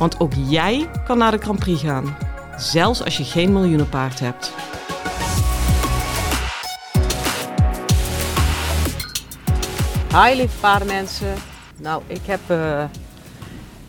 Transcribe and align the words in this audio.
Want 0.00 0.20
ook 0.20 0.32
jij 0.48 0.88
kan 1.04 1.18
naar 1.18 1.30
de 1.30 1.38
Grand 1.38 1.58
Prix 1.58 1.82
gaan, 1.82 2.16
zelfs 2.56 3.04
als 3.04 3.16
je 3.16 3.24
geen 3.24 3.52
miljoenenpaard 3.52 4.20
hebt. 4.20 4.52
Hi 10.12 10.36
lieve 10.36 10.58
paardenmensen. 10.60 11.34
Nou, 11.76 12.02
ik 12.06 12.26
heb 12.26 12.40
uh, 12.50 12.84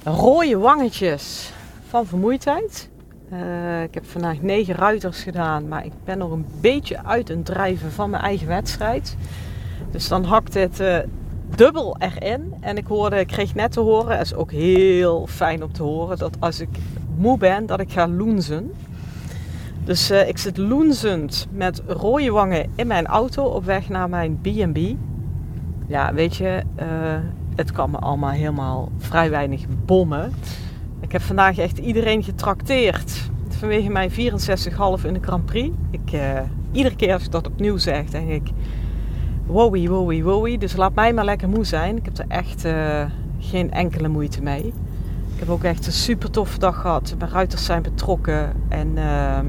rode 0.04 0.58
wangetjes 0.58 1.52
van 1.88 2.06
vermoeidheid. 2.06 2.90
Uh, 3.34 3.84
ik 3.84 3.94
heb 3.94 4.06
vandaag 4.06 4.42
negen 4.42 4.76
ruiters 4.76 5.24
gedaan, 5.24 5.68
maar 5.68 5.86
ik 5.86 5.94
ben 6.04 6.18
nog 6.18 6.32
een 6.32 6.46
beetje 6.62 7.04
uit 7.04 7.28
het 7.28 7.46
drijven 7.46 7.92
van 7.92 8.10
mijn 8.10 8.24
eigen 8.24 8.48
wedstrijd. 8.48 9.16
Dus 9.92 10.08
dan 10.08 10.24
hakt 10.24 10.54
het 10.54 10.80
uh, 10.80 10.98
dubbel 11.56 11.96
erin. 12.00 12.54
En 12.60 12.78
ik, 12.78 12.88
hoorde, 12.88 13.26
kreeg 13.26 13.56
net 13.56 13.72
te 13.72 13.80
horen, 13.80 14.18
het 14.18 14.26
is 14.26 14.34
ook 14.34 14.52
heel 14.52 15.28
fijn 15.28 15.64
om 15.64 15.72
te 15.72 15.84
horen, 15.84 16.18
dat 16.18 16.38
als 16.40 16.60
ik 16.60 16.70
moe 17.18 17.38
ben, 17.38 17.66
dat 17.66 17.80
ik 17.80 17.92
ga 17.92 18.08
loenzen. 18.08 18.72
Dus 19.84 20.12
uh, 20.12 20.28
ik 20.28 20.38
zit 20.38 20.58
loenzend 20.58 21.48
met 21.52 21.82
rode 21.88 22.32
wangen 22.32 22.72
in 22.76 22.88
mijn 22.88 23.06
auto 23.06 23.44
op 23.44 23.66
weg 23.66 23.90
naar 23.90 24.10
mijn 24.10 24.40
B&B. 24.42 24.78
Ja, 25.88 26.14
weet 26.14 26.36
je, 26.36 26.64
uh, 26.80 26.86
het 27.56 27.72
kan 27.72 27.92
me 27.92 27.98
allemaal 27.98 28.30
helemaal 28.30 28.92
vrij 28.98 29.30
weinig 29.30 29.66
bommen. 29.86 30.34
Ik 31.00 31.12
heb 31.12 31.22
vandaag 31.22 31.58
echt 31.58 31.78
iedereen 31.78 32.24
getrakteerd 32.24 33.30
vanwege 33.50 33.90
mijn 33.90 34.12
64,5 34.12 34.16
in 35.06 35.14
de 35.14 35.20
Grand 35.22 35.46
Prix. 35.46 35.76
Ik, 35.90 36.14
uh, 36.14 36.40
iedere 36.72 36.96
keer 36.96 37.14
als 37.14 37.24
ik 37.24 37.32
dat 37.32 37.48
opnieuw 37.48 37.78
zeg, 37.78 38.06
denk 38.06 38.30
ik 38.30 38.50
wowie, 39.52 39.90
wowie, 39.90 40.24
wowie. 40.24 40.58
Dus 40.58 40.76
laat 40.76 40.94
mij 40.94 41.14
maar 41.14 41.26
lekker 41.26 41.50
moe 41.50 41.64
zijn. 41.64 41.98
Ik 41.98 42.06
heb 42.06 42.18
er 42.18 42.26
echt 42.28 42.66
uh, 42.66 43.06
geen 43.40 43.72
enkele 43.72 44.08
moeite 44.08 44.42
mee. 44.42 44.66
Ik 45.34 45.40
heb 45.40 45.50
ook 45.50 45.64
echt 45.64 45.86
een 45.86 45.92
super 45.92 46.32
toffe 46.32 46.60
dag 46.60 46.82
gehad. 46.82 47.16
Mijn 47.18 47.32
ruiters 47.32 47.66
zijn 47.66 47.82
betrokken. 47.82 48.54
En 48.68 48.88
uh, 48.96 49.40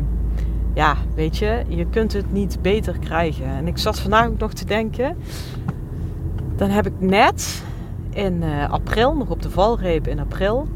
ja, 0.75 0.97
weet 1.14 1.36
je, 1.36 1.62
je 1.69 1.86
kunt 1.86 2.12
het 2.12 2.33
niet 2.33 2.58
beter 2.62 2.98
krijgen. 2.98 3.47
En 3.47 3.67
ik 3.67 3.78
zat 3.78 3.98
vandaag 3.98 4.27
ook 4.27 4.39
nog 4.39 4.53
te 4.53 4.64
denken. 4.64 5.17
Dan 6.56 6.70
heb 6.70 6.86
ik 6.86 6.92
net 6.98 7.62
in 8.11 8.42
uh, 8.42 8.70
april, 8.70 9.17
nog 9.17 9.30
op 9.30 9.42
de 9.42 9.50
valreep 9.50 10.06
in 10.06 10.19
april, 10.19 10.69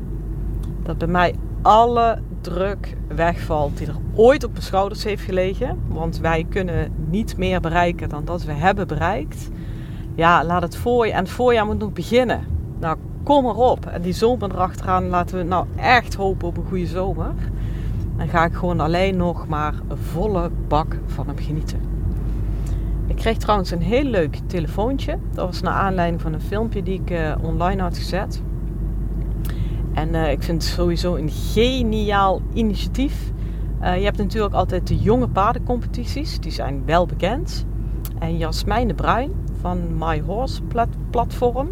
dat 0.82 0.98
bij 0.98 1.08
mij 1.08 1.34
alle 1.62 2.18
druk 2.50 2.96
wegvalt 3.08 3.78
die 3.78 3.86
er 3.86 3.96
ooit 4.14 4.44
op 4.44 4.50
mijn 4.50 4.62
schouders 4.62 5.04
heeft 5.04 5.22
gelegen. 5.22 5.78
Want 5.88 6.18
wij 6.18 6.46
kunnen 6.48 6.92
niet 7.08 7.36
meer 7.36 7.60
bereiken 7.60 8.08
dan 8.08 8.24
dat 8.24 8.44
we 8.44 8.52
hebben 8.52 8.86
bereikt. 8.86 9.48
Ja, 10.14 10.44
laat 10.44 10.62
het 10.62 10.76
voorjaar. 10.76 11.16
En 11.16 11.22
het 11.22 11.32
voorjaar 11.32 11.66
moet 11.66 11.78
nog 11.78 11.92
beginnen. 11.92 12.40
Nou, 12.80 12.96
kom 13.22 13.46
erop. 13.46 13.86
En 13.86 14.02
die 14.02 14.12
zomer 14.12 14.50
erachteraan 14.50 15.08
laten 15.08 15.38
we 15.38 15.44
nou 15.44 15.66
echt 15.76 16.14
hopen 16.14 16.48
op 16.48 16.56
een 16.56 16.66
goede 16.68 16.86
zomer. 16.86 17.34
Dan 18.16 18.28
ga 18.28 18.44
ik 18.44 18.54
gewoon 18.54 18.80
alleen 18.80 19.16
nog 19.16 19.48
maar 19.48 19.74
een 19.88 19.96
volle 19.96 20.50
bak 20.68 20.96
van 21.06 21.26
hem 21.26 21.38
genieten. 21.38 21.80
Ik 23.06 23.16
kreeg 23.16 23.36
trouwens 23.36 23.70
een 23.70 23.82
heel 23.82 24.04
leuk 24.04 24.38
telefoontje. 24.46 25.18
Dat 25.32 25.46
was 25.46 25.62
naar 25.62 25.74
aanleiding 25.74 26.20
van 26.20 26.32
een 26.32 26.40
filmpje 26.40 26.82
die 26.82 27.00
ik 27.00 27.10
uh, 27.10 27.34
online 27.42 27.82
had 27.82 27.98
gezet. 27.98 28.42
En 29.96 30.14
uh, 30.14 30.30
ik 30.30 30.42
vind 30.42 30.62
het 30.62 30.72
sowieso 30.72 31.14
een 31.14 31.30
geniaal 31.30 32.42
initiatief. 32.52 33.32
Uh, 33.82 33.98
je 33.98 34.04
hebt 34.04 34.18
natuurlijk 34.18 34.54
altijd 34.54 34.86
de 34.86 34.96
jonge 34.96 35.28
paardencompetities, 35.28 36.40
die 36.40 36.52
zijn 36.52 36.82
wel 36.84 37.06
bekend. 37.06 37.66
En 38.18 38.36
Jasmijn 38.36 38.88
de 38.88 38.94
Bruin 38.94 39.32
van 39.60 39.98
My 39.98 40.20
Horse 40.20 40.62
plat 40.62 40.88
platform, 41.10 41.68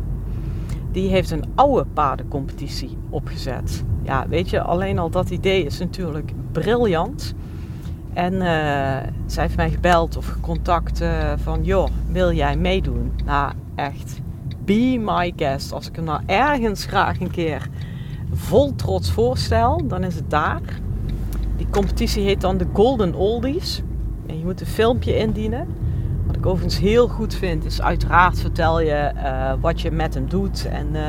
die 0.92 1.08
heeft 1.08 1.30
een 1.30 1.44
oude 1.54 1.84
paardencompetitie 1.92 2.98
opgezet. 3.10 3.84
Ja, 4.02 4.28
weet 4.28 4.50
je, 4.50 4.62
alleen 4.62 4.98
al 4.98 5.10
dat 5.10 5.30
idee 5.30 5.64
is 5.64 5.78
natuurlijk 5.78 6.32
briljant. 6.52 7.34
En 8.12 8.32
uh, 8.32 8.40
zij 9.26 9.42
heeft 9.42 9.56
mij 9.56 9.70
gebeld 9.70 10.16
of 10.16 10.40
contact 10.40 11.04
van, 11.36 11.64
joh, 11.64 11.88
wil 12.10 12.32
jij 12.32 12.56
meedoen? 12.56 13.12
Nou, 13.24 13.52
echt, 13.74 14.20
be 14.64 14.96
my 15.00 15.32
guest. 15.36 15.72
Als 15.72 15.88
ik 15.88 15.96
hem 15.96 16.04
nou 16.04 16.20
ergens 16.26 16.84
graag 16.84 17.20
een 17.20 17.30
keer 17.30 17.68
vol 18.34 18.74
trots 18.74 19.10
voorstel, 19.10 19.82
dan 19.88 20.04
is 20.04 20.14
het 20.14 20.30
daar. 20.30 20.60
Die 21.56 21.66
competitie 21.70 22.22
heet 22.22 22.40
dan 22.40 22.56
de 22.56 22.66
Golden 22.72 23.14
Oldies. 23.14 23.82
En 24.26 24.38
je 24.38 24.44
moet 24.44 24.60
een 24.60 24.66
filmpje 24.66 25.18
indienen. 25.18 25.66
Wat 26.26 26.36
ik 26.36 26.46
overigens 26.46 26.78
heel 26.78 27.08
goed 27.08 27.34
vind, 27.34 27.64
is 27.64 27.82
uiteraard 27.82 28.40
vertel 28.40 28.80
je 28.80 29.12
uh, 29.16 29.52
wat 29.60 29.80
je 29.80 29.90
met 29.90 30.14
hem 30.14 30.28
doet 30.28 30.66
en 30.66 30.86
uh, 30.92 31.00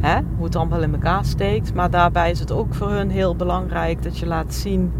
hè, 0.00 0.20
hoe 0.36 0.44
het 0.44 0.56
allemaal 0.56 0.82
in 0.82 0.92
elkaar 0.92 1.24
steekt. 1.24 1.74
Maar 1.74 1.90
daarbij 1.90 2.30
is 2.30 2.38
het 2.38 2.52
ook 2.52 2.74
voor 2.74 2.90
hun 2.90 3.10
heel 3.10 3.36
belangrijk 3.36 4.02
dat 4.02 4.18
je 4.18 4.26
laat 4.26 4.54
zien 4.54 4.92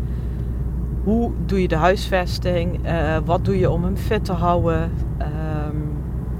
hoe 1.04 1.30
doe 1.46 1.62
je 1.62 1.68
de 1.68 1.76
huisvesting, 1.76 2.86
uh, 2.86 3.16
wat 3.24 3.44
doe 3.44 3.58
je 3.58 3.70
om 3.70 3.84
hem 3.84 3.96
fit 3.96 4.24
te 4.24 4.32
houden. 4.32 4.92
Um, 5.18 5.92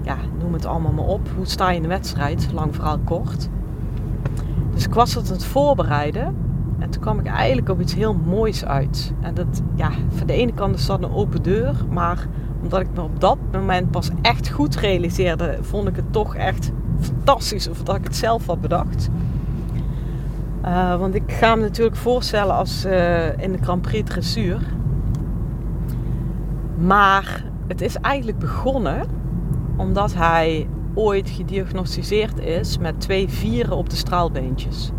ja, 0.03 0.17
noem 0.39 0.53
het 0.53 0.67
allemaal 0.67 0.93
maar 0.93 1.05
op. 1.05 1.29
Hoe 1.37 1.47
sta 1.47 1.71
je 1.71 1.77
in 1.77 1.83
de 1.83 1.89
wedstrijd, 1.89 2.49
lang 2.53 2.75
verhaal 2.75 2.99
kort. 2.99 3.49
Dus 4.75 4.85
ik 4.85 4.95
was 4.95 5.15
het 5.15 5.27
aan 5.27 5.33
het 5.33 5.45
voorbereiden. 5.45 6.37
En 6.79 6.91
toen 6.91 7.03
kwam 7.03 7.19
ik 7.19 7.27
eigenlijk 7.27 7.69
op 7.69 7.81
iets 7.81 7.95
heel 7.95 8.15
moois 8.15 8.65
uit. 8.65 9.13
En 9.21 9.35
dat, 9.35 9.63
ja, 9.75 9.91
van 10.15 10.27
de 10.27 10.33
ene 10.33 10.53
kant 10.53 10.75
is 10.75 10.87
dat 10.87 11.03
een 11.03 11.13
open 11.13 11.43
deur. 11.43 11.75
Maar 11.91 12.27
omdat 12.63 12.81
ik 12.81 12.89
me 12.95 13.03
op 13.03 13.21
dat 13.21 13.39
moment 13.53 13.91
pas 13.91 14.11
echt 14.23 14.49
goed 14.49 14.77
realiseerde, 14.77 15.59
vond 15.61 15.89
ik 15.89 15.97
het 15.97 16.13
toch 16.13 16.35
echt 16.35 16.73
fantastisch. 17.01 17.69
Of 17.69 17.83
dat 17.83 17.97
ik 17.97 18.05
het 18.05 18.17
zelf 18.17 18.47
had 18.47 18.61
bedacht. 18.61 19.09
Uh, 20.65 20.97
want 20.99 21.15
ik 21.15 21.33
ga 21.33 21.55
me 21.55 21.61
natuurlijk 21.61 21.97
voorstellen 21.97 22.55
als 22.55 22.87
uh, 22.87 23.39
in 23.39 23.53
de 23.53 23.59
Grand 23.61 23.83
Prix 23.83 24.11
dressuur. 24.11 24.61
Maar 26.79 27.45
het 27.67 27.81
is 27.81 27.97
eigenlijk 27.97 28.39
begonnen 28.39 29.07
omdat 29.77 30.15
hij 30.15 30.69
ooit 30.95 31.31
gediagnosticeerd 31.31 32.39
is 32.39 32.79
met 32.79 33.01
twee 33.01 33.29
vieren 33.29 33.77
op 33.77 33.91
de 33.91 33.97
straalbeentjes. 33.97 34.91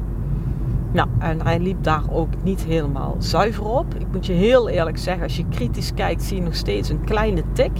Nou, 0.92 1.08
en 1.20 1.42
hij 1.42 1.60
liep 1.60 1.84
daar 1.84 2.04
ook 2.12 2.44
niet 2.44 2.64
helemaal 2.64 3.16
zuiver 3.20 3.66
op. 3.66 3.96
Ik 3.96 4.08
moet 4.12 4.26
je 4.26 4.34
heel 4.34 4.70
eerlijk 4.70 4.98
zeggen, 4.98 5.24
als 5.24 5.38
je 5.38 5.46
kritisch 5.50 5.94
kijkt, 5.94 6.24
zie 6.24 6.38
je 6.38 6.44
nog 6.44 6.56
steeds 6.56 6.90
een 6.90 7.04
kleine 7.04 7.44
tik. 7.54 7.72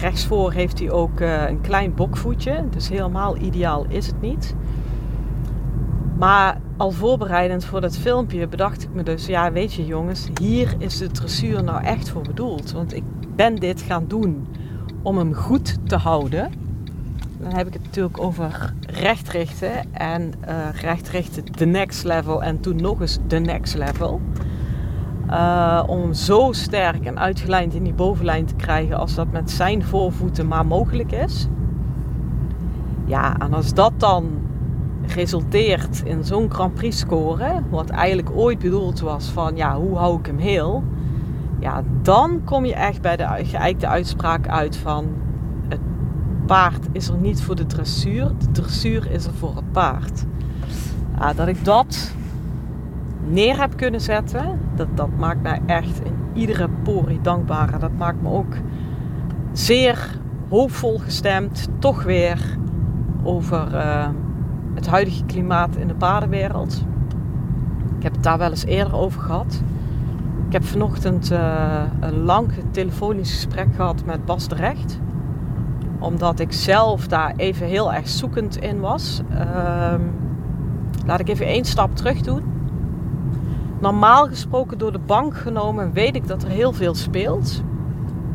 Rechtsvoor 0.00 0.52
heeft 0.52 0.78
hij 0.78 0.90
ook 0.90 1.20
uh, 1.20 1.48
een 1.48 1.60
klein 1.60 1.94
bokvoetje, 1.94 2.64
dus 2.70 2.88
helemaal 2.88 3.36
ideaal 3.36 3.84
is 3.88 4.06
het 4.06 4.20
niet. 4.20 4.54
Maar 6.18 6.60
al 6.76 6.90
voorbereidend 6.90 7.64
voor 7.64 7.80
dat 7.80 7.96
filmpje 7.96 8.48
bedacht 8.48 8.82
ik 8.82 8.88
me 8.92 9.02
dus, 9.02 9.26
ja 9.26 9.52
weet 9.52 9.72
je 9.72 9.86
jongens, 9.86 10.28
hier 10.40 10.74
is 10.78 10.98
de 10.98 11.10
dressuur 11.10 11.64
nou 11.64 11.84
echt 11.84 12.08
voor 12.08 12.22
bedoeld. 12.22 12.72
Want 12.72 12.94
ik 12.94 13.02
ben 13.36 13.56
dit 13.56 13.82
gaan 13.82 14.04
doen 14.08 14.46
om 15.02 15.18
hem 15.18 15.34
goed 15.34 15.78
te 15.88 15.96
houden 15.96 16.50
dan 17.42 17.54
heb 17.54 17.66
ik 17.66 17.72
het 17.72 17.82
natuurlijk 17.82 18.20
over 18.20 18.72
rechtrichten. 18.80 19.94
En 19.94 20.32
uh, 20.48 20.68
rechtrichten 20.80 21.44
de 21.52 21.66
next 21.66 22.04
level 22.04 22.42
en 22.42 22.60
toen 22.60 22.76
nog 22.76 23.00
eens 23.00 23.18
de 23.26 23.38
next 23.38 23.74
level. 23.74 24.20
Uh, 25.30 25.82
om 25.86 26.12
zo 26.12 26.52
sterk 26.52 27.04
en 27.04 27.18
uitgelijnd 27.18 27.74
in 27.74 27.82
die 27.82 27.92
bovenlijn 27.92 28.46
te 28.46 28.54
krijgen 28.54 28.98
als 28.98 29.14
dat 29.14 29.30
met 29.30 29.50
zijn 29.50 29.84
voorvoeten 29.84 30.48
maar 30.48 30.66
mogelijk 30.66 31.12
is. 31.12 31.48
Ja, 33.04 33.38
en 33.38 33.54
als 33.54 33.74
dat 33.74 33.92
dan 33.96 34.30
resulteert 35.06 36.02
in 36.04 36.24
zo'n 36.24 36.50
Grand 36.50 36.74
Prix 36.74 36.98
score, 36.98 37.62
wat 37.70 37.90
eigenlijk 37.90 38.30
ooit 38.30 38.58
bedoeld 38.58 39.00
was 39.00 39.28
van 39.28 39.56
ja, 39.56 39.76
hoe 39.76 39.96
hou 39.96 40.18
ik 40.18 40.26
hem 40.26 40.38
heel? 40.38 40.84
Ja, 41.58 41.82
dan 42.02 42.40
kom 42.44 42.64
je 42.64 42.74
echt 42.74 43.00
bij 43.00 43.16
de 43.16 43.26
geëikte 43.42 43.86
uitspraak 43.86 44.48
uit 44.48 44.76
van 44.76 45.06
paard 46.46 46.86
is 46.92 47.08
er 47.08 47.16
niet 47.16 47.42
voor 47.42 47.56
de 47.56 47.66
dressuur. 47.66 48.30
De 48.38 48.50
dressuur 48.50 49.10
is 49.10 49.26
er 49.26 49.34
voor 49.34 49.56
het 49.56 49.72
paard. 49.72 50.24
Dat 51.36 51.48
ik 51.48 51.64
dat 51.64 52.14
neer 53.28 53.60
heb 53.60 53.76
kunnen 53.76 54.00
zetten, 54.00 54.58
dat, 54.74 54.88
dat 54.94 55.08
maakt 55.16 55.42
mij 55.42 55.60
echt 55.66 56.04
in 56.04 56.14
iedere 56.32 56.68
pori 56.82 57.18
dankbaar. 57.22 57.78
Dat 57.78 57.96
maakt 57.98 58.22
me 58.22 58.28
ook 58.28 58.54
zeer 59.52 60.18
hoopvol 60.48 60.98
gestemd, 60.98 61.68
toch 61.78 62.02
weer 62.02 62.58
over 63.22 63.74
uh, 63.74 64.08
het 64.74 64.86
huidige 64.86 65.24
klimaat 65.24 65.76
in 65.76 65.88
de 65.88 65.94
paardenwereld. 65.94 66.84
Ik 67.96 68.02
heb 68.02 68.12
het 68.12 68.22
daar 68.22 68.38
wel 68.38 68.50
eens 68.50 68.64
eerder 68.64 68.94
over 68.94 69.20
gehad. 69.20 69.62
Ik 70.46 70.52
heb 70.52 70.64
vanochtend 70.64 71.32
uh, 71.32 71.82
een 72.00 72.22
lang 72.22 72.50
telefonisch 72.70 73.34
gesprek 73.34 73.74
gehad 73.74 74.04
met 74.04 74.24
Bas 74.24 74.48
de 74.48 74.54
Recht. 74.54 75.00
Omdat 76.02 76.40
ik 76.40 76.52
zelf 76.52 77.06
daar 77.06 77.32
even 77.36 77.66
heel 77.66 77.92
erg 77.92 78.08
zoekend 78.08 78.56
in 78.56 78.80
was. 78.80 79.20
Uh, 79.32 79.94
laat 81.06 81.20
ik 81.20 81.28
even 81.28 81.46
één 81.46 81.64
stap 81.64 81.96
terug 81.96 82.20
doen. 82.20 82.42
Normaal 83.80 84.26
gesproken 84.26 84.78
door 84.78 84.92
de 84.92 84.98
bank 84.98 85.36
genomen 85.36 85.92
weet 85.92 86.16
ik 86.16 86.26
dat 86.26 86.42
er 86.42 86.48
heel 86.48 86.72
veel 86.72 86.94
speelt. 86.94 87.62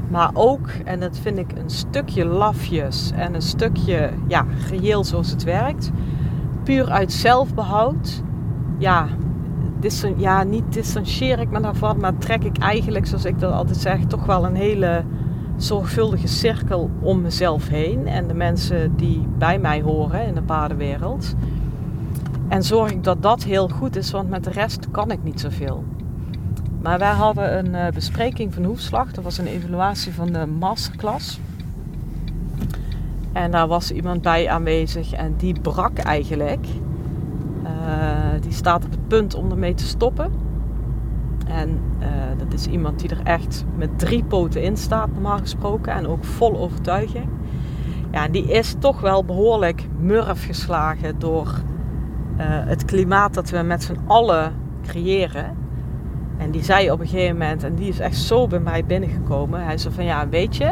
Maar 0.10 0.30
ook, 0.34 0.68
en 0.86 1.00
dat 1.00 1.18
vind 1.18 1.38
ik 1.38 1.52
een 1.52 1.70
stukje 1.70 2.26
lafjes 2.26 3.12
en 3.16 3.34
een 3.34 3.42
stukje 3.42 4.10
ja, 4.28 4.46
geheel 4.58 5.04
zoals 5.04 5.30
het 5.30 5.44
werkt. 5.44 5.92
Puur 6.64 6.90
uit 6.90 7.12
zelfbehoud. 7.12 8.24
Ja, 8.78 9.08
ja, 10.18 10.44
niet 10.44 10.74
distancieer 10.74 11.40
ik 11.40 11.50
me 11.50 11.60
daarvan, 11.60 12.00
maar 12.00 12.18
trek 12.18 12.44
ik 12.44 12.58
eigenlijk, 12.58 13.08
zoals 13.08 13.26
ik 13.26 13.40
dat 13.40 13.54
altijd 13.54 13.78
zeg, 13.78 14.06
toch 14.06 14.26
wel 14.26 14.46
een 14.46 14.56
hele 14.56 15.04
zorgvuldige 15.58 16.28
cirkel 16.28 16.90
om 17.00 17.22
mezelf 17.22 17.68
heen 17.68 18.08
en 18.08 18.28
de 18.28 18.34
mensen 18.34 18.96
die 18.96 19.28
bij 19.38 19.60
mij 19.60 19.82
horen 19.82 20.26
in 20.26 20.34
de 20.34 20.42
paardenwereld. 20.42 21.36
En 22.48 22.64
zorg 22.64 22.92
ik 22.92 23.04
dat 23.04 23.22
dat 23.22 23.44
heel 23.44 23.70
goed 23.70 23.96
is, 23.96 24.12
want 24.12 24.30
met 24.30 24.44
de 24.44 24.50
rest 24.50 24.92
kan 24.92 25.12
ik 25.12 25.24
niet 25.24 25.40
zoveel. 25.40 25.84
Maar 26.82 27.00
wij 27.00 27.12
hadden 27.12 27.58
een 27.58 27.74
uh, 27.74 27.94
bespreking 27.94 28.54
van 28.54 28.64
Hoefslag. 28.64 29.12
Dat 29.12 29.24
was 29.24 29.38
een 29.38 29.48
evaluatie 29.48 30.14
van 30.14 30.32
de 30.32 30.46
masterclass. 30.46 31.40
En 33.34 33.52
daar 33.52 33.68
was 33.68 33.92
iemand 33.92 34.22
bij 34.22 34.50
aanwezig 34.50 35.14
en 35.14 35.34
die 35.38 35.60
brak 35.62 35.98
eigenlijk. 35.98 36.66
Uh, 37.64 38.42
die 38.42 38.52
staat 38.52 38.86
op 38.86 38.92
het 38.92 39.08
punt 39.08 39.36
om 39.36 39.52
ermee 39.52 39.74
te 39.74 39.86
stoppen. 39.86 40.32
En 41.58 41.82
uh, 42.00 42.08
dat 42.38 42.54
is 42.54 42.68
iemand 42.68 43.00
die 43.00 43.10
er 43.10 43.24
echt 43.24 43.66
met 43.76 44.00
drie 44.00 44.24
poten 44.24 44.62
in 44.62 44.78
staat, 44.78 45.12
normaal 45.14 45.38
gesproken. 45.38 45.94
En 45.94 46.08
ook 46.08 46.24
vol 46.24 46.58
overtuiging. 46.60 47.26
Ja, 48.12 48.28
die 48.28 48.52
is 48.52 48.76
toch 48.80 49.02
wel 49.02 49.24
behoorlijk 49.24 49.88
murf 50.00 50.46
geslagen 50.46 51.20
door 51.20 51.62
het 52.44 52.86
klimaat 52.86 53.34
dat 53.34 53.50
we 53.50 53.58
met 53.58 53.84
z'n 53.84 53.98
allen 54.08 54.54
creëren. 54.84 55.56
En 56.38 56.52
die 56.52 56.64
zei 56.64 56.92
op 56.92 57.00
een 57.00 57.08
gegeven 57.08 57.38
moment, 57.38 57.64
en 57.64 57.76
die 57.76 57.88
is 57.88 58.00
echt 58.00 58.18
zo 58.18 58.48
bij 58.48 58.60
mij 58.60 58.86
binnengekomen. 58.86 59.64
Hij 59.64 59.78
zei 59.78 59.94
van 59.94 60.04
ja, 60.04 60.30
weet 60.30 60.56
je, 60.56 60.72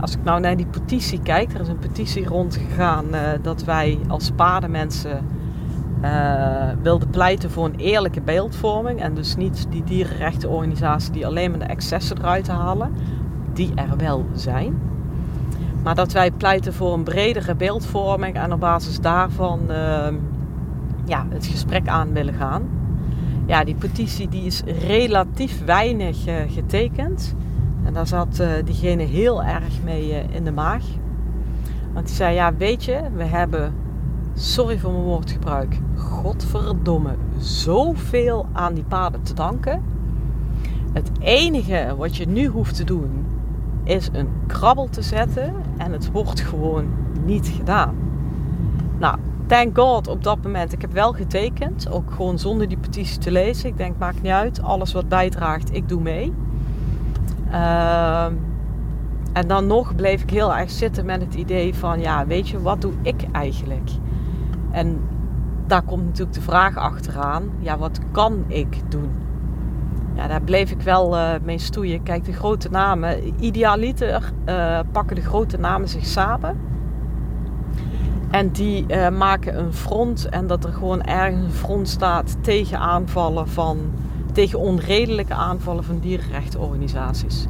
als 0.00 0.16
ik 0.16 0.24
nou 0.24 0.40
naar 0.40 0.56
die 0.56 0.66
petitie 0.66 1.20
kijk, 1.22 1.54
er 1.54 1.60
is 1.60 1.68
een 1.68 1.78
petitie 1.78 2.26
rondgegaan 2.26 3.04
uh, 3.10 3.20
dat 3.42 3.64
wij 3.64 3.98
als 4.08 4.30
paardenmensen 4.30 5.26
uh, 6.04 6.68
wilden 6.82 7.10
pleiten 7.10 7.50
voor 7.50 7.64
een 7.64 7.76
eerlijke 7.76 8.20
beeldvorming. 8.20 9.00
En 9.00 9.14
dus 9.14 9.36
niet 9.36 9.66
die 9.70 9.84
dierenrechtenorganisatie 9.84 11.12
die 11.12 11.26
alleen 11.26 11.50
maar 11.50 11.58
de 11.58 11.64
excessen 11.64 12.18
eruit 12.18 12.48
halen, 12.48 12.92
die 13.52 13.72
er 13.74 13.96
wel 13.96 14.26
zijn. 14.34 14.80
Maar 15.82 15.94
dat 15.94 16.12
wij 16.12 16.30
pleiten 16.30 16.74
voor 16.74 16.92
een 16.92 17.04
bredere 17.04 17.54
beeldvorming 17.54 18.36
en 18.36 18.52
op 18.52 18.60
basis 18.60 19.00
daarvan 19.00 19.60
uh, 19.68 20.06
ja, 21.04 21.26
het 21.28 21.46
gesprek 21.46 21.88
aan 21.88 22.12
willen 22.12 22.34
gaan 22.34 22.82
ja, 23.46 23.64
die 23.64 23.74
petitie 23.74 24.28
die 24.28 24.44
is 24.44 24.62
relatief 24.86 25.64
weinig 25.64 26.26
uh, 26.26 26.34
getekend. 26.48 27.34
En 27.84 27.92
daar 27.92 28.06
zat 28.06 28.38
uh, 28.40 28.48
diegene 28.64 29.02
heel 29.02 29.44
erg 29.44 29.82
mee 29.84 30.24
in 30.30 30.44
de 30.44 30.52
maag. 30.52 30.84
Want 31.92 32.06
die 32.06 32.14
zei, 32.14 32.34
ja 32.34 32.54
weet 32.56 32.84
je, 32.84 33.00
we 33.14 33.24
hebben, 33.24 33.74
sorry 34.34 34.78
voor 34.78 34.92
mijn 34.92 35.04
woordgebruik, 35.04 35.78
godverdomme, 35.96 37.14
zoveel 37.38 38.46
aan 38.52 38.74
die 38.74 38.84
paden 38.84 39.22
te 39.22 39.34
danken. 39.34 39.82
Het 40.92 41.10
enige 41.20 41.94
wat 41.96 42.16
je 42.16 42.26
nu 42.26 42.46
hoeft 42.46 42.76
te 42.76 42.84
doen, 42.84 43.26
is 43.84 44.08
een 44.12 44.28
krabbel 44.46 44.88
te 44.88 45.02
zetten 45.02 45.54
en 45.76 45.92
het 45.92 46.10
wordt 46.10 46.40
gewoon 46.40 46.86
niet 47.24 47.48
gedaan. 47.56 47.94
Nou, 48.98 49.18
thank 49.46 49.78
God 49.78 50.08
op 50.08 50.24
dat 50.24 50.42
moment. 50.42 50.72
Ik 50.72 50.80
heb 50.80 50.92
wel 50.92 51.12
getekend. 51.12 51.90
Ook 51.90 52.10
gewoon 52.10 52.38
zonder 52.38 52.68
die 52.68 52.78
petitie 52.78 53.18
te 53.18 53.30
lezen. 53.30 53.68
Ik 53.68 53.76
denk, 53.76 53.98
maakt 53.98 54.22
niet 54.22 54.32
uit. 54.32 54.62
Alles 54.62 54.92
wat 54.92 55.08
bijdraagt, 55.08 55.74
ik 55.74 55.88
doe 55.88 56.00
mee. 56.00 56.32
Uh, 57.50 58.26
en 59.32 59.46
dan 59.48 59.66
nog 59.66 59.94
bleef 59.94 60.22
ik 60.22 60.30
heel 60.30 60.54
erg 60.54 60.70
zitten 60.70 61.04
met 61.04 61.20
het 61.20 61.34
idee 61.34 61.74
van... 61.74 62.00
Ja, 62.00 62.26
weet 62.26 62.48
je, 62.48 62.60
wat 62.60 62.80
doe 62.80 62.92
ik 63.02 63.26
eigenlijk? 63.32 63.90
En 64.74 65.00
daar 65.66 65.82
komt 65.82 66.04
natuurlijk 66.04 66.36
de 66.36 66.42
vraag 66.42 66.76
achteraan. 66.76 67.50
Ja, 67.58 67.78
wat 67.78 68.00
kan 68.10 68.44
ik 68.46 68.80
doen? 68.88 69.10
Ja, 70.14 70.26
daar 70.26 70.42
bleef 70.42 70.70
ik 70.70 70.80
wel 70.80 71.16
uh, 71.16 71.30
mee 71.44 71.58
stoeien. 71.58 72.02
Kijk, 72.02 72.24
de 72.24 72.32
grote 72.32 72.70
namen. 72.70 73.34
Idealiter 73.44 74.32
uh, 74.48 74.78
pakken 74.92 75.16
de 75.16 75.22
grote 75.22 75.58
namen 75.58 75.88
zich 75.88 76.06
samen 76.06 76.56
en 78.34 78.50
die 78.50 78.84
uh, 78.88 79.08
maken 79.08 79.58
een 79.58 79.72
front 79.72 80.28
en 80.28 80.46
dat 80.46 80.64
er 80.64 80.72
gewoon 80.72 81.02
ergens 81.02 81.44
een 81.44 81.52
front 81.52 81.88
staat 81.88 82.36
tegen 82.40 82.78
aanvallen 82.78 83.48
van, 83.48 83.78
tegen 84.32 84.58
onredelijke 84.58 85.34
aanvallen 85.34 85.84
van 85.84 85.98
dierenrechtenorganisaties. 85.98 87.46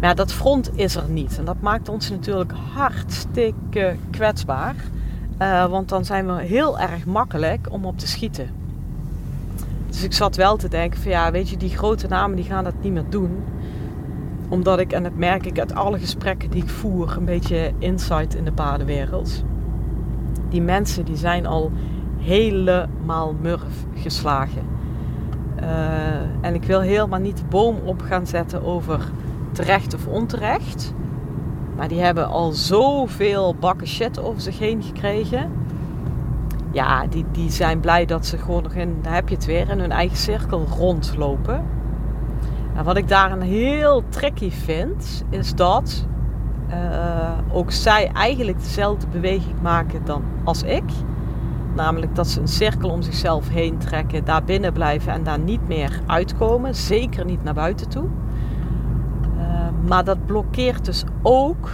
Maar 0.00 0.14
dat 0.14 0.32
front 0.32 0.70
is 0.78 0.96
er 0.96 1.08
niet. 1.08 1.38
En 1.38 1.44
dat 1.44 1.60
maakt 1.60 1.88
ons 1.88 2.10
natuurlijk 2.10 2.52
hartstikke 2.74 3.96
kwetsbaar. 4.10 4.74
Uh, 5.42 5.66
want 5.66 5.88
dan 5.88 6.04
zijn 6.04 6.26
we 6.26 6.42
heel 6.42 6.78
erg 6.78 7.06
makkelijk 7.06 7.66
om 7.70 7.84
op 7.84 7.98
te 7.98 8.06
schieten. 8.06 8.50
Dus 9.86 10.02
ik 10.02 10.12
zat 10.12 10.36
wel 10.36 10.56
te 10.56 10.68
denken 10.68 11.00
van 11.00 11.10
ja, 11.10 11.30
weet 11.30 11.48
je, 11.48 11.56
die 11.56 11.76
grote 11.76 12.06
namen 12.06 12.36
die 12.36 12.44
gaan 12.44 12.64
dat 12.64 12.74
niet 12.80 12.92
meer 12.92 13.08
doen. 13.08 13.44
Omdat 14.48 14.78
ik, 14.78 14.92
en 14.92 15.02
dat 15.02 15.14
merk 15.14 15.46
ik 15.46 15.58
uit 15.58 15.74
alle 15.74 15.98
gesprekken 15.98 16.50
die 16.50 16.62
ik 16.62 16.68
voer, 16.68 17.16
een 17.16 17.24
beetje 17.24 17.72
insight 17.78 18.34
in 18.34 18.44
de 18.44 18.52
paardenwereld 18.52 19.44
die 20.48 20.62
mensen 20.62 21.04
die 21.04 21.16
zijn 21.16 21.46
al 21.46 21.70
helemaal 22.18 23.34
murf 23.40 23.86
geslagen. 23.94 24.62
Uh, 25.60 25.66
en 26.40 26.54
ik 26.54 26.64
wil 26.64 26.80
helemaal 26.80 27.20
niet 27.20 27.36
de 27.36 27.44
boom 27.48 27.76
op 27.84 28.00
gaan 28.00 28.26
zetten 28.26 28.62
over 28.62 29.00
terecht 29.52 29.94
of 29.94 30.06
onterecht. 30.06 30.94
Maar 31.78 31.88
die 31.88 32.00
hebben 32.00 32.28
al 32.28 32.52
zoveel 32.52 33.54
bakken 33.54 33.86
shit 33.86 34.20
over 34.20 34.40
zich 34.40 34.58
heen 34.58 34.82
gekregen. 34.82 35.52
Ja, 36.72 37.06
die, 37.06 37.24
die 37.32 37.50
zijn 37.50 37.80
blij 37.80 38.04
dat 38.04 38.26
ze 38.26 38.38
gewoon 38.38 38.62
nog 38.62 38.72
in, 38.72 38.98
daar 39.02 39.14
heb 39.14 39.28
je 39.28 39.34
het 39.34 39.46
weer, 39.46 39.68
in 39.68 39.78
hun 39.78 39.92
eigen 39.92 40.16
cirkel 40.16 40.66
rondlopen. 40.76 41.64
En 42.76 42.84
wat 42.84 42.96
ik 42.96 43.08
daarin 43.08 43.40
heel 43.40 44.02
tricky 44.08 44.50
vind, 44.50 45.24
is 45.30 45.54
dat 45.54 46.06
uh, 46.70 46.76
ook 47.52 47.70
zij 47.70 48.10
eigenlijk 48.12 48.58
dezelfde 48.58 49.06
beweging 49.06 49.60
maken 49.62 50.04
dan 50.04 50.22
als 50.44 50.62
ik. 50.62 50.84
Namelijk 51.74 52.14
dat 52.14 52.26
ze 52.26 52.40
een 52.40 52.48
cirkel 52.48 52.90
om 52.90 53.02
zichzelf 53.02 53.48
heen 53.48 53.78
trekken, 53.78 54.24
daar 54.24 54.44
binnen 54.44 54.72
blijven 54.72 55.12
en 55.12 55.22
daar 55.22 55.38
niet 55.38 55.68
meer 55.68 56.00
uitkomen. 56.06 56.74
Zeker 56.74 57.24
niet 57.24 57.44
naar 57.44 57.54
buiten 57.54 57.88
toe. 57.88 58.06
Maar 59.86 60.04
dat 60.04 60.26
blokkeert 60.26 60.84
dus 60.84 61.04
ook 61.22 61.70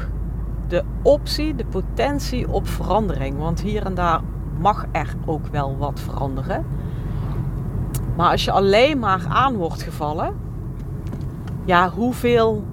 de 0.68 0.82
optie, 1.02 1.54
de 1.54 1.64
potentie 1.66 2.50
op 2.50 2.68
verandering. 2.68 3.38
Want 3.38 3.60
hier 3.60 3.86
en 3.86 3.94
daar 3.94 4.20
mag 4.58 4.86
er 4.92 5.14
ook 5.26 5.46
wel 5.46 5.76
wat 5.76 6.00
veranderen. 6.00 6.66
Maar 8.16 8.30
als 8.30 8.44
je 8.44 8.50
alleen 8.50 8.98
maar 8.98 9.26
aan 9.28 9.56
wordt 9.56 9.82
gevallen, 9.82 10.34
ja, 11.64 11.90
hoeveel 11.90 12.64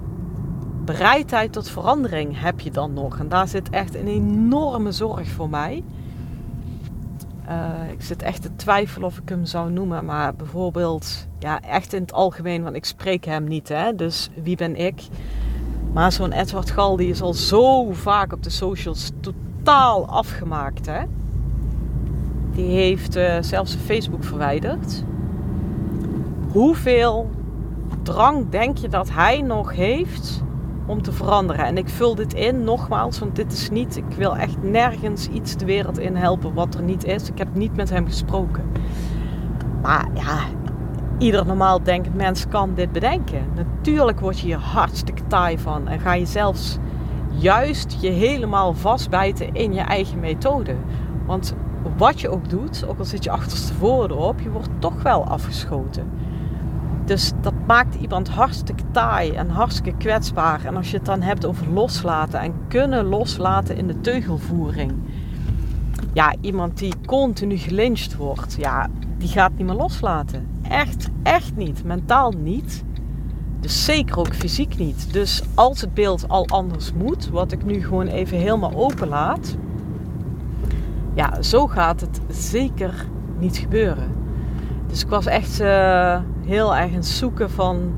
bereidheid 0.84 1.52
tot 1.52 1.70
verandering 1.70 2.40
heb 2.40 2.60
je 2.60 2.70
dan 2.70 2.92
nog? 2.92 3.18
En 3.18 3.28
daar 3.28 3.48
zit 3.48 3.70
echt 3.70 3.94
een 3.94 4.06
enorme 4.06 4.92
zorg 4.92 5.28
voor 5.28 5.48
mij. 5.48 5.84
Uh, 7.48 7.90
ik 7.90 8.02
zit 8.02 8.22
echt 8.22 8.42
te 8.42 8.56
twijfelen 8.56 9.06
of 9.06 9.18
ik 9.18 9.28
hem 9.28 9.44
zou 9.44 9.70
noemen, 9.70 10.04
maar 10.04 10.34
bijvoorbeeld, 10.34 11.28
ja, 11.42 11.60
echt 11.60 11.92
in 11.92 12.00
het 12.00 12.12
algemeen, 12.12 12.62
want 12.62 12.76
ik 12.76 12.84
spreek 12.84 13.24
hem 13.24 13.44
niet, 13.44 13.68
hè, 13.68 13.94
dus 13.94 14.30
wie 14.42 14.56
ben 14.56 14.76
ik? 14.76 15.02
Maar 15.92 16.12
zo'n 16.12 16.32
Edward 16.32 16.70
Gal, 16.70 16.96
die 16.96 17.08
is 17.08 17.22
al 17.22 17.34
zo 17.34 17.92
vaak 17.92 18.32
op 18.32 18.42
de 18.42 18.50
socials 18.50 19.10
totaal 19.20 20.06
afgemaakt, 20.06 20.86
hè. 20.86 21.02
Die 22.54 22.70
heeft 22.70 23.16
uh, 23.16 23.36
zelfs 23.40 23.74
Facebook 23.74 24.24
verwijderd. 24.24 25.04
Hoeveel 26.52 27.30
drang 28.02 28.48
denk 28.48 28.76
je 28.76 28.88
dat 28.88 29.10
hij 29.10 29.40
nog 29.40 29.72
heeft 29.72 30.42
om 30.86 31.02
te 31.02 31.12
veranderen. 31.12 31.64
En 31.64 31.76
ik 31.76 31.88
vul 31.88 32.14
dit 32.14 32.34
in 32.34 32.64
nogmaals, 32.64 33.18
want 33.18 33.36
dit 33.36 33.52
is 33.52 33.70
niet. 33.70 33.96
Ik 33.96 34.16
wil 34.16 34.36
echt 34.36 34.62
nergens 34.62 35.28
iets 35.28 35.56
de 35.56 35.64
wereld 35.64 35.98
in 35.98 36.16
helpen 36.16 36.54
wat 36.54 36.74
er 36.74 36.82
niet 36.82 37.04
is. 37.04 37.30
Ik 37.30 37.38
heb 37.38 37.54
niet 37.54 37.76
met 37.76 37.90
hem 37.90 38.06
gesproken. 38.06 38.64
Maar 39.82 40.08
ja, 40.14 40.38
ieder 41.22 41.46
normaal 41.46 41.82
denkend 41.82 42.14
mens 42.14 42.48
kan 42.48 42.74
dit 42.74 42.92
bedenken. 42.92 43.44
Natuurlijk 43.54 44.20
word 44.20 44.38
je 44.38 44.46
hier 44.46 44.58
hartstikke 44.58 45.26
taai 45.26 45.58
van 45.58 45.88
en 45.88 46.00
ga 46.00 46.14
je 46.14 46.26
zelfs 46.26 46.78
juist 47.30 47.96
je 48.00 48.10
helemaal 48.10 48.74
vastbijten 48.74 49.54
in 49.54 49.72
je 49.72 49.80
eigen 49.80 50.20
methode. 50.20 50.74
Want 51.26 51.54
wat 51.96 52.20
je 52.20 52.28
ook 52.28 52.48
doet, 52.48 52.86
ook 52.86 52.98
al 52.98 53.04
zit 53.04 53.24
je 53.24 53.30
achterstevoren 53.30 54.10
erop, 54.10 54.40
je 54.40 54.50
wordt 54.50 54.70
toch 54.78 55.02
wel 55.02 55.24
afgeschoten. 55.24 56.10
Dus 57.04 57.32
dat 57.40 57.54
maakt 57.66 57.94
iemand 57.94 58.28
hartstikke 58.28 58.82
taai 58.90 59.32
en 59.32 59.48
hartstikke 59.48 59.98
kwetsbaar. 59.98 60.64
En 60.64 60.76
als 60.76 60.90
je 60.90 60.96
het 60.96 61.06
dan 61.06 61.20
hebt 61.20 61.46
over 61.46 61.72
loslaten 61.72 62.40
en 62.40 62.54
kunnen 62.68 63.04
loslaten 63.04 63.76
in 63.76 63.86
de 63.86 64.00
teugelvoering. 64.00 64.92
Ja, 66.12 66.34
iemand 66.40 66.78
die 66.78 66.94
continu 67.06 67.56
gelyncht 67.56 68.16
wordt, 68.16 68.56
ja, 68.58 68.88
die 69.18 69.28
gaat 69.28 69.52
niet 69.56 69.66
meer 69.66 69.76
loslaten. 69.76 70.46
Echt, 70.72 71.08
echt 71.22 71.56
niet. 71.56 71.84
Mentaal 71.84 72.32
niet. 72.42 72.84
Dus 73.60 73.84
zeker 73.84 74.18
ook 74.18 74.34
fysiek 74.34 74.78
niet. 74.78 75.12
Dus 75.12 75.42
als 75.54 75.80
het 75.80 75.94
beeld 75.94 76.28
al 76.28 76.46
anders 76.48 76.92
moet, 76.92 77.28
wat 77.28 77.52
ik 77.52 77.64
nu 77.64 77.84
gewoon 77.84 78.06
even 78.06 78.38
helemaal 78.38 78.74
open 78.74 79.08
laat. 79.08 79.56
Ja, 81.14 81.42
zo 81.42 81.66
gaat 81.66 82.00
het 82.00 82.20
zeker 82.28 83.06
niet 83.38 83.56
gebeuren. 83.56 84.10
Dus 84.86 85.02
ik 85.02 85.08
was 85.08 85.26
echt 85.26 85.60
uh, 85.60 86.20
heel 86.44 86.76
erg 86.76 86.92
het 86.92 87.06
zoeken 87.06 87.50
van, 87.50 87.92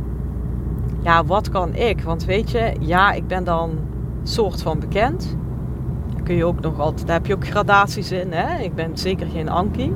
ja, 1.03 1.25
wat 1.25 1.51
kan 1.51 1.75
ik? 1.75 2.01
Want 2.03 2.25
weet 2.25 2.51
je, 2.51 2.75
ja, 2.81 3.13
ik 3.13 3.27
ben 3.27 3.45
dan 3.45 3.79
soort 4.23 4.63
van 4.63 4.79
bekend. 4.79 5.37
kun 6.23 6.35
je 6.35 6.45
ook 6.45 6.61
nog 6.61 6.81
altijd, 6.81 7.07
daar 7.07 7.17
heb 7.17 7.27
je 7.27 7.35
ook 7.35 7.47
gradaties 7.47 8.13
in. 8.13 8.33
Hè? 8.33 8.63
Ik 8.63 8.75
ben 8.75 8.99
zeker 8.99 9.27
geen 9.27 9.49
Anki. 9.49 9.93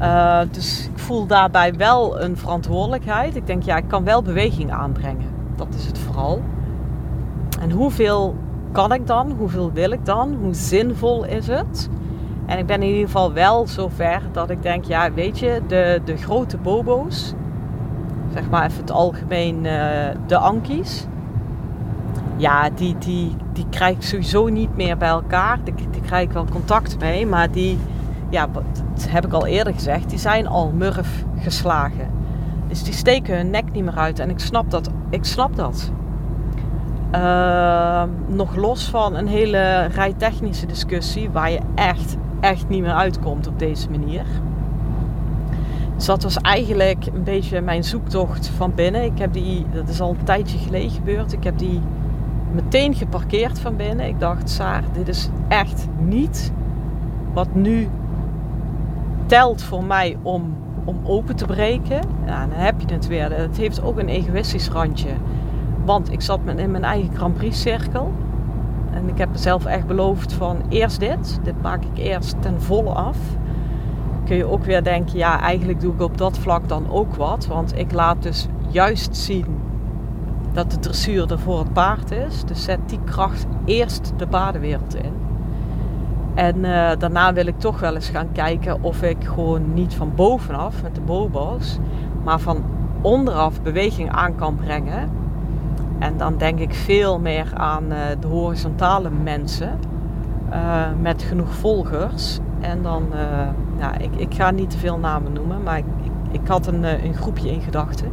Uh, 0.00 0.40
dus 0.50 0.88
ik 0.92 0.98
voel 0.98 1.26
daarbij 1.26 1.74
wel 1.74 2.20
een 2.20 2.36
verantwoordelijkheid. 2.36 3.36
Ik 3.36 3.46
denk, 3.46 3.62
ja, 3.62 3.76
ik 3.76 3.88
kan 3.88 4.04
wel 4.04 4.22
beweging 4.22 4.72
aanbrengen. 4.72 5.28
Dat 5.56 5.66
is 5.74 5.86
het 5.86 5.98
vooral. 5.98 6.42
En 7.60 7.70
hoeveel 7.70 8.34
kan 8.72 8.92
ik 8.92 9.06
dan? 9.06 9.34
Hoeveel 9.38 9.72
wil 9.72 9.90
ik 9.90 10.04
dan? 10.04 10.34
Hoe 10.42 10.54
zinvol 10.54 11.24
is 11.24 11.46
het? 11.46 11.88
En 12.46 12.58
ik 12.58 12.66
ben 12.66 12.82
in 12.82 12.88
ieder 12.88 13.06
geval 13.06 13.32
wel 13.32 13.66
zover 13.66 14.22
dat 14.32 14.50
ik 14.50 14.62
denk, 14.62 14.84
ja, 14.84 15.12
weet 15.12 15.38
je, 15.38 15.60
de, 15.66 16.00
de 16.04 16.16
grote 16.16 16.56
bobo's, 16.56 17.34
zeg 18.32 18.50
maar 18.50 18.66
even 18.66 18.80
het 18.80 18.90
algemeen, 18.90 19.64
uh, 19.64 19.72
de 20.26 20.36
ankies, 20.36 21.06
ja, 22.36 22.70
die, 22.70 22.98
die, 22.98 23.36
die 23.52 23.66
krijg 23.70 23.96
ik 23.96 24.02
sowieso 24.02 24.46
niet 24.46 24.76
meer 24.76 24.96
bij 24.96 25.08
elkaar. 25.08 25.58
Die, 25.64 25.74
die 25.90 26.00
krijg 26.00 26.28
ik 26.28 26.32
wel 26.32 26.44
contact 26.50 26.98
mee, 26.98 27.26
maar 27.26 27.50
die, 27.50 27.78
ja, 28.28 28.46
dat 28.46 29.08
heb 29.08 29.26
ik 29.26 29.32
al 29.32 29.46
eerder 29.46 29.72
gezegd, 29.72 30.10
die 30.10 30.18
zijn 30.18 30.46
al 30.46 30.72
murf 30.74 31.24
geslagen. 31.38 32.10
Dus 32.68 32.82
die 32.82 32.94
steken 32.94 33.36
hun 33.36 33.50
nek 33.50 33.72
niet 33.72 33.84
meer 33.84 33.96
uit 33.96 34.18
en 34.18 34.30
ik 34.30 34.38
snap 34.38 34.70
dat. 34.70 34.90
Ik 35.10 35.24
snap 35.24 35.56
dat. 35.56 35.90
Uh, 37.14 38.02
nog 38.26 38.56
los 38.56 38.90
van 38.90 39.16
een 39.16 39.28
hele 39.28 39.84
rijtechnische 39.84 40.66
discussie 40.66 41.30
waar 41.30 41.50
je 41.50 41.60
echt 41.74 42.16
echt 42.40 42.68
niet 42.68 42.82
meer 42.82 42.92
uitkomt 42.92 43.46
op 43.46 43.58
deze 43.58 43.90
manier. 43.90 44.24
Dus 45.96 46.06
dat 46.06 46.22
was 46.22 46.36
eigenlijk 46.36 47.06
een 47.14 47.24
beetje 47.24 47.60
mijn 47.60 47.84
zoektocht 47.84 48.48
van 48.48 48.74
binnen. 48.74 49.04
Ik 49.04 49.18
heb 49.18 49.32
die, 49.32 49.66
dat 49.72 49.88
is 49.88 50.00
al 50.00 50.10
een 50.10 50.24
tijdje 50.24 50.58
geleden 50.58 50.90
gebeurd. 50.90 51.32
Ik 51.32 51.44
heb 51.44 51.58
die 51.58 51.80
meteen 52.52 52.94
geparkeerd 52.94 53.58
van 53.58 53.76
binnen. 53.76 54.06
Ik 54.06 54.20
dacht, 54.20 54.50
Saar, 54.50 54.82
dit 54.92 55.08
is 55.08 55.28
echt 55.48 55.86
niet 55.98 56.52
wat 57.32 57.54
nu 57.54 57.88
telt 59.26 59.62
voor 59.62 59.84
mij 59.84 60.16
om, 60.22 60.54
om 60.84 61.00
open 61.04 61.36
te 61.36 61.44
breken. 61.44 62.00
Ja, 62.26 62.46
dan 62.46 62.58
heb 62.58 62.80
je 62.80 62.94
het 62.94 63.06
weer. 63.06 63.32
Het 63.38 63.56
heeft 63.56 63.82
ook 63.82 63.98
een 63.98 64.08
egoïstisch 64.08 64.68
randje. 64.68 65.10
Want 65.84 66.12
ik 66.12 66.20
zat 66.20 66.40
in 66.56 66.70
mijn 66.70 66.84
eigen 66.84 67.14
Grand 67.14 67.34
Prix 67.34 67.60
cirkel. 67.60 68.12
En 68.92 69.08
ik 69.08 69.18
heb 69.18 69.30
mezelf 69.30 69.64
echt 69.64 69.86
beloofd 69.86 70.32
van 70.32 70.56
eerst 70.68 71.00
dit. 71.00 71.38
Dit 71.42 71.62
maak 71.62 71.82
ik 71.84 71.98
eerst 71.98 72.42
ten 72.42 72.62
volle 72.62 72.90
af. 72.90 73.16
Kun 74.24 74.36
je 74.36 74.44
ook 74.44 74.64
weer 74.64 74.82
denken, 74.82 75.18
ja, 75.18 75.40
eigenlijk 75.40 75.80
doe 75.80 75.92
ik 75.92 76.00
op 76.00 76.18
dat 76.18 76.38
vlak 76.38 76.68
dan 76.68 76.90
ook 76.90 77.14
wat. 77.14 77.46
Want 77.46 77.78
ik 77.78 77.92
laat 77.92 78.22
dus 78.22 78.46
juist 78.68 79.16
zien 79.16 79.46
dat 80.52 80.70
de 80.70 80.78
dressuur 80.78 81.30
er 81.30 81.38
voor 81.38 81.58
het 81.58 81.72
paard 81.72 82.10
is. 82.10 82.44
Dus 82.44 82.64
zet 82.64 82.78
die 82.86 83.00
kracht 83.04 83.46
eerst 83.64 84.12
de 84.16 84.26
paardenwereld 84.26 84.94
in. 84.94 85.25
En 86.36 86.56
uh, 86.56 86.90
daarna 86.98 87.32
wil 87.32 87.46
ik 87.46 87.58
toch 87.58 87.80
wel 87.80 87.94
eens 87.94 88.08
gaan 88.08 88.32
kijken 88.32 88.82
of 88.82 89.02
ik 89.02 89.24
gewoon 89.24 89.74
niet 89.74 89.94
van 89.94 90.12
bovenaf 90.14 90.82
met 90.82 90.94
de 90.94 91.00
bobo's, 91.00 91.78
maar 92.24 92.38
van 92.38 92.64
onderaf 93.00 93.62
beweging 93.62 94.10
aan 94.10 94.34
kan 94.34 94.54
brengen 94.54 95.10
en 95.98 96.16
dan 96.16 96.36
denk 96.36 96.58
ik 96.58 96.74
veel 96.74 97.18
meer 97.18 97.46
aan 97.54 97.84
uh, 97.92 97.98
de 98.20 98.26
horizontale 98.26 99.10
mensen 99.10 99.78
uh, 100.50 100.84
met 101.00 101.22
genoeg 101.22 101.54
volgers. 101.54 102.38
En 102.60 102.82
dan, 102.82 103.04
ja, 103.78 103.98
ik, 103.98 104.14
ik 104.16 104.34
ga 104.34 104.50
niet 104.50 104.70
te 104.70 104.78
veel 104.78 104.98
namen 104.98 105.32
noemen, 105.32 105.62
maar 105.62 105.78
ik, 105.78 105.84
ik, 106.30 106.40
had 106.46 106.66
een, 106.66 106.84
een 107.04 107.14
groepje 107.14 107.50
in 107.50 107.60
gedachten. 107.60 108.08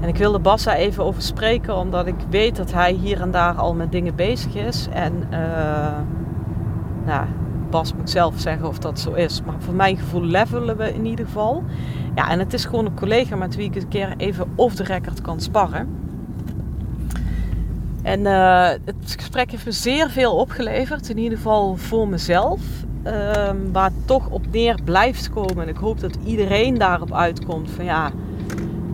En 0.00 0.08
ik 0.08 0.16
wilde 0.16 0.38
Bas 0.38 0.64
daar 0.64 0.74
even 0.74 1.04
over 1.04 1.22
spreken, 1.22 1.76
omdat 1.76 2.06
ik 2.06 2.14
weet 2.30 2.56
dat 2.56 2.72
hij 2.72 2.92
hier 2.92 3.20
en 3.20 3.30
daar 3.30 3.54
al 3.54 3.74
met 3.74 3.92
dingen 3.92 4.14
bezig 4.14 4.54
is. 4.54 4.88
En 4.92 5.12
nou, 7.04 7.26
Bas 7.70 7.94
moet 7.94 8.10
zelf 8.10 8.34
zeggen 8.36 8.68
of 8.68 8.78
dat 8.78 9.00
zo 9.00 9.12
is. 9.12 9.42
Maar 9.42 9.54
voor 9.58 9.74
mijn 9.74 9.96
gevoel 9.96 10.22
levelen 10.22 10.76
we 10.76 10.94
in 10.94 11.06
ieder 11.06 11.24
geval. 11.24 11.62
Ja, 12.14 12.30
en 12.30 12.38
het 12.38 12.52
is 12.52 12.64
gewoon 12.64 12.86
een 12.86 12.94
collega 12.94 13.36
met 13.36 13.56
wie 13.56 13.66
ik 13.66 13.74
een 13.74 13.88
keer 13.88 14.14
even 14.16 14.52
off 14.54 14.74
the 14.74 14.82
record 14.82 15.20
kan 15.20 15.40
sparren. 15.40 15.88
En 18.02 18.20
uh, 18.20 18.68
het 18.84 19.14
gesprek 19.16 19.50
heeft 19.50 19.64
me 19.64 19.72
zeer 19.72 20.10
veel 20.10 20.36
opgeleverd, 20.36 21.08
in 21.08 21.18
ieder 21.18 21.38
geval 21.38 21.76
voor 21.76 22.08
mezelf. 22.08 22.60
Uh, 23.06 23.12
waar 23.72 23.84
het 23.84 24.06
toch 24.06 24.28
op 24.28 24.46
neer 24.50 24.78
blijft 24.84 25.30
komen. 25.30 25.62
En 25.62 25.68
ik 25.68 25.76
hoop 25.76 26.00
dat 26.00 26.18
iedereen 26.24 26.78
daarop 26.78 27.12
uitkomt 27.12 27.70
van 27.70 27.84
ja, 27.84 28.10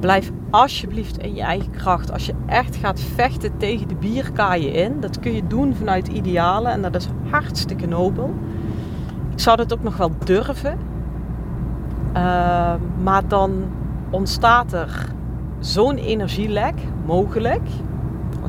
blijf 0.05 0.31
alsjeblieft 0.51 1.19
in 1.19 1.35
je 1.35 1.43
eigen 1.43 1.71
kracht. 1.71 2.13
Als 2.13 2.27
je 2.27 2.35
echt 2.47 2.77
gaat 2.77 3.01
vechten 3.01 3.57
tegen 3.57 3.89
de 3.89 3.95
bierkaaien 3.95 4.73
in, 4.73 5.01
dat 5.01 5.21
kun 5.21 5.33
je 5.33 5.47
doen 5.47 5.75
vanuit 5.75 6.09
idealen 6.09 6.73
en 6.73 6.83
dat 6.83 6.95
is 6.95 7.09
hartstikke 7.31 7.87
nobel. 7.87 8.35
Ik 9.33 9.41
zou 9.41 9.57
dat 9.57 9.73
ook 9.73 9.83
nog 9.83 9.97
wel 9.97 10.11
durven. 10.25 10.79
Uh, 12.17 12.75
maar 13.03 13.29
dan 13.29 13.65
ontstaat 14.11 14.73
er 14.73 15.07
zo'n 15.59 15.97
energielek 15.97 16.75
mogelijk 17.07 17.69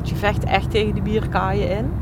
je 0.08 0.16
vecht 0.16 0.44
echt 0.44 0.70
tegen 0.70 0.94
die 0.94 1.02
bierkaaien 1.02 1.70
in. 1.70 1.92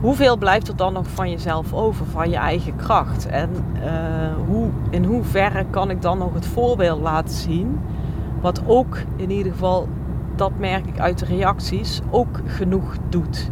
Hoeveel 0.00 0.36
blijft 0.36 0.68
er 0.68 0.76
dan 0.76 0.92
nog 0.92 1.08
van 1.08 1.30
jezelf 1.30 1.72
over, 1.72 2.06
van 2.06 2.30
je 2.30 2.36
eigen 2.36 2.76
kracht? 2.76 3.26
En 3.26 3.50
uh, 3.74 4.46
hoe, 4.46 4.68
in 4.90 5.04
hoeverre 5.04 5.64
kan 5.70 5.90
ik 5.90 6.02
dan 6.02 6.18
nog 6.18 6.34
het 6.34 6.46
voorbeeld 6.46 7.00
laten 7.00 7.34
zien? 7.34 7.80
Wat 8.40 8.62
ook 8.66 8.98
in 9.16 9.30
ieder 9.30 9.52
geval, 9.52 9.88
dat 10.36 10.52
merk 10.58 10.86
ik 10.86 11.00
uit 11.00 11.18
de 11.18 11.24
reacties, 11.24 12.00
ook 12.10 12.40
genoeg 12.46 12.96
doet. 13.08 13.50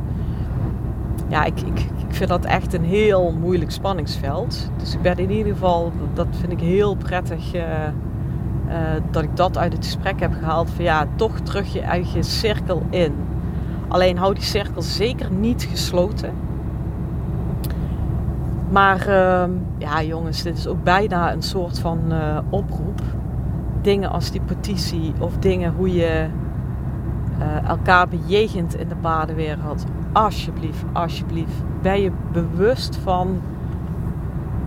Ja, 1.29 1.45
ik, 1.45 1.61
ik, 1.61 1.87
vind 2.09 2.29
dat 2.29 2.45
echt 2.45 2.75
een 2.75 2.85
heel 2.85 3.33
moeilijk 3.41 3.71
spanningsveld. 3.71 4.71
Dus 4.77 4.95
ik 4.95 5.03
ben 5.03 5.19
in 5.19 5.31
ieder 5.31 5.53
geval, 5.53 5.93
dat 6.15 6.27
vind 6.31 6.53
ik 6.53 6.61
heel 6.61 6.95
prettig. 6.95 7.55
Uh, 7.55 7.63
uh, 8.69 8.75
dat 9.11 9.23
ik 9.23 9.37
dat 9.37 9.59
uit 9.59 9.73
het 9.73 9.85
gesprek 9.85 10.21
heb 10.21 10.33
gehaald. 10.33 10.71
Van 10.71 10.85
ja, 10.85 11.07
toch 11.17 11.41
terug 11.41 11.73
je 11.73 11.81
eigen 11.81 12.25
cirkel 12.25 12.83
in. 12.91 13.15
Alleen 13.89 14.19
hou 14.19 14.35
die 14.35 14.43
cirkel 14.43 14.83
zeker 14.83 15.33
niet 15.33 15.69
gesloten. 15.71 16.33
Maar 18.71 19.09
uh, 19.09 19.45
ja, 19.79 20.03
jongens, 20.03 20.43
dit 20.43 20.59
is 20.59 20.67
ook 20.67 20.83
bijna 20.83 21.33
een 21.33 21.43
soort 21.43 21.79
van 21.79 22.01
uh, 22.09 22.39
oproep. 22.51 23.01
Dingen 23.83 24.11
als 24.11 24.31
die 24.31 24.41
petitie 24.41 25.13
of 25.19 25.37
dingen 25.37 25.73
hoe 25.73 25.95
je 25.95 26.27
uh, 27.39 27.69
elkaar 27.69 28.09
bejegent 28.09 28.77
in 28.77 28.89
de 28.89 28.97
paardenwereld. 28.97 29.85
Alsjeblieft, 30.13 30.85
alsjeblieft. 30.93 31.63
Ben 31.83 32.01
je 32.01 32.11
bewust 32.33 32.97
van 32.97 33.41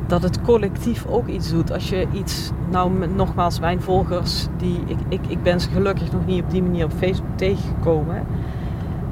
dat 0.07 0.23
het 0.23 0.41
collectief 0.41 1.05
ook 1.05 1.27
iets 1.27 1.49
doet. 1.49 1.71
Als 1.71 1.89
je 1.89 2.07
iets, 2.11 2.51
nou 2.69 3.07
nogmaals, 3.15 3.59
mijn 3.59 3.81
volgers, 3.81 4.47
die, 4.57 4.79
ik, 4.85 4.97
ik, 5.07 5.27
ik 5.27 5.43
ben 5.43 5.59
ze 5.59 5.69
gelukkig 5.69 6.11
nog 6.11 6.25
niet 6.25 6.43
op 6.43 6.51
die 6.51 6.63
manier 6.63 6.85
op 6.85 6.91
Facebook 6.91 7.37
tegengekomen. 7.37 8.23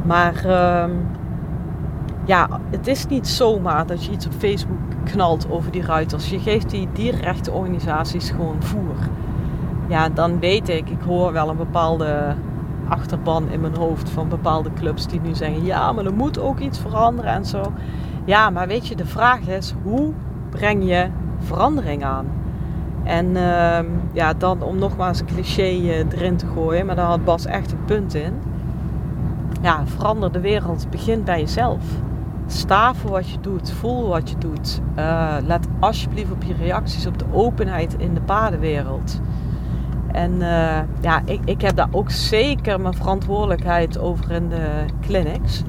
Maar 0.05 0.45
uh, 0.45 0.95
ja, 2.25 2.47
het 2.69 2.87
is 2.87 3.07
niet 3.07 3.27
zomaar 3.27 3.85
dat 3.85 4.05
je 4.05 4.11
iets 4.11 4.25
op 4.25 4.33
Facebook 4.37 4.77
knalt 5.03 5.49
over 5.49 5.71
die 5.71 5.85
ruiters. 5.85 6.29
Je 6.29 6.39
geeft 6.39 6.69
die 6.69 6.87
dierrechte 6.93 7.51
organisaties 7.51 8.29
gewoon 8.29 8.63
voer. 8.63 8.95
Ja, 9.89 10.09
dan 10.09 10.39
weet 10.39 10.69
ik, 10.69 10.89
ik 10.89 11.01
hoor 11.05 11.31
wel 11.31 11.49
een 11.49 11.57
bepaalde 11.57 12.35
achterban 12.87 13.49
in 13.49 13.61
mijn 13.61 13.75
hoofd 13.75 14.09
van 14.09 14.29
bepaalde 14.29 14.69
clubs 14.73 15.07
die 15.07 15.21
nu 15.21 15.35
zeggen: 15.35 15.65
ja, 15.65 15.91
maar 15.91 16.05
er 16.05 16.13
moet 16.13 16.39
ook 16.39 16.59
iets 16.59 16.79
veranderen 16.79 17.31
en 17.31 17.45
zo. 17.45 17.61
Ja, 18.25 18.49
maar 18.49 18.67
weet 18.67 18.87
je, 18.87 18.95
de 18.95 19.05
vraag 19.05 19.47
is: 19.47 19.73
hoe 19.83 20.13
breng 20.49 20.83
je 20.83 21.07
verandering 21.39 22.03
aan? 22.03 22.25
En 23.03 23.25
uh, 23.25 23.79
ja, 24.11 24.33
dan 24.33 24.61
om 24.61 24.77
nogmaals 24.77 25.19
een 25.19 25.25
cliché 25.25 25.61
eh, 25.61 25.97
erin 25.97 26.37
te 26.37 26.45
gooien, 26.45 26.85
maar 26.85 26.95
daar 26.95 27.05
had 27.05 27.25
Bas 27.25 27.45
echt 27.45 27.71
een 27.71 27.85
punt 27.85 28.13
in 28.13 28.33
ja, 29.61 29.81
verander 29.85 30.31
de 30.31 30.39
wereld. 30.39 30.89
Begin 30.89 31.23
bij 31.23 31.39
jezelf. 31.39 31.83
sta 32.47 32.93
voor 32.93 33.11
wat 33.11 33.29
je 33.29 33.39
doet, 33.39 33.71
voel 33.71 34.07
wat 34.07 34.29
je 34.29 34.37
doet. 34.37 34.81
Uh, 34.97 35.35
let 35.45 35.67
alsjeblieft 35.79 36.31
op 36.31 36.43
je 36.43 36.53
reacties, 36.53 37.05
op 37.05 37.19
de 37.19 37.25
openheid 37.31 37.95
in 37.97 38.13
de 38.13 38.21
paardenwereld. 38.21 39.19
En 40.11 40.31
uh, 40.31 40.79
ja, 41.01 41.21
ik, 41.25 41.39
ik 41.45 41.61
heb 41.61 41.75
daar 41.75 41.89
ook 41.91 42.11
zeker 42.11 42.81
mijn 42.81 42.93
verantwoordelijkheid 42.93 43.99
over 43.99 44.31
in 44.31 44.49
de 44.49 44.85
clinics. 45.01 45.63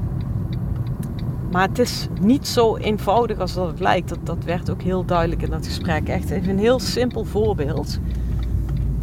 Maar 1.51 1.67
het 1.67 1.79
is 1.79 2.07
niet 2.21 2.47
zo 2.47 2.75
eenvoudig 2.75 3.39
als 3.39 3.53
dat 3.53 3.67
het 3.67 3.79
lijkt. 3.79 4.09
Dat, 4.09 4.19
dat 4.23 4.43
werd 4.43 4.69
ook 4.69 4.81
heel 4.81 5.05
duidelijk 5.05 5.41
in 5.41 5.49
dat 5.49 5.65
gesprek. 5.65 6.07
Echt 6.07 6.29
even 6.29 6.49
een 6.49 6.59
heel 6.59 6.79
simpel 6.79 7.25
voorbeeld. 7.25 7.99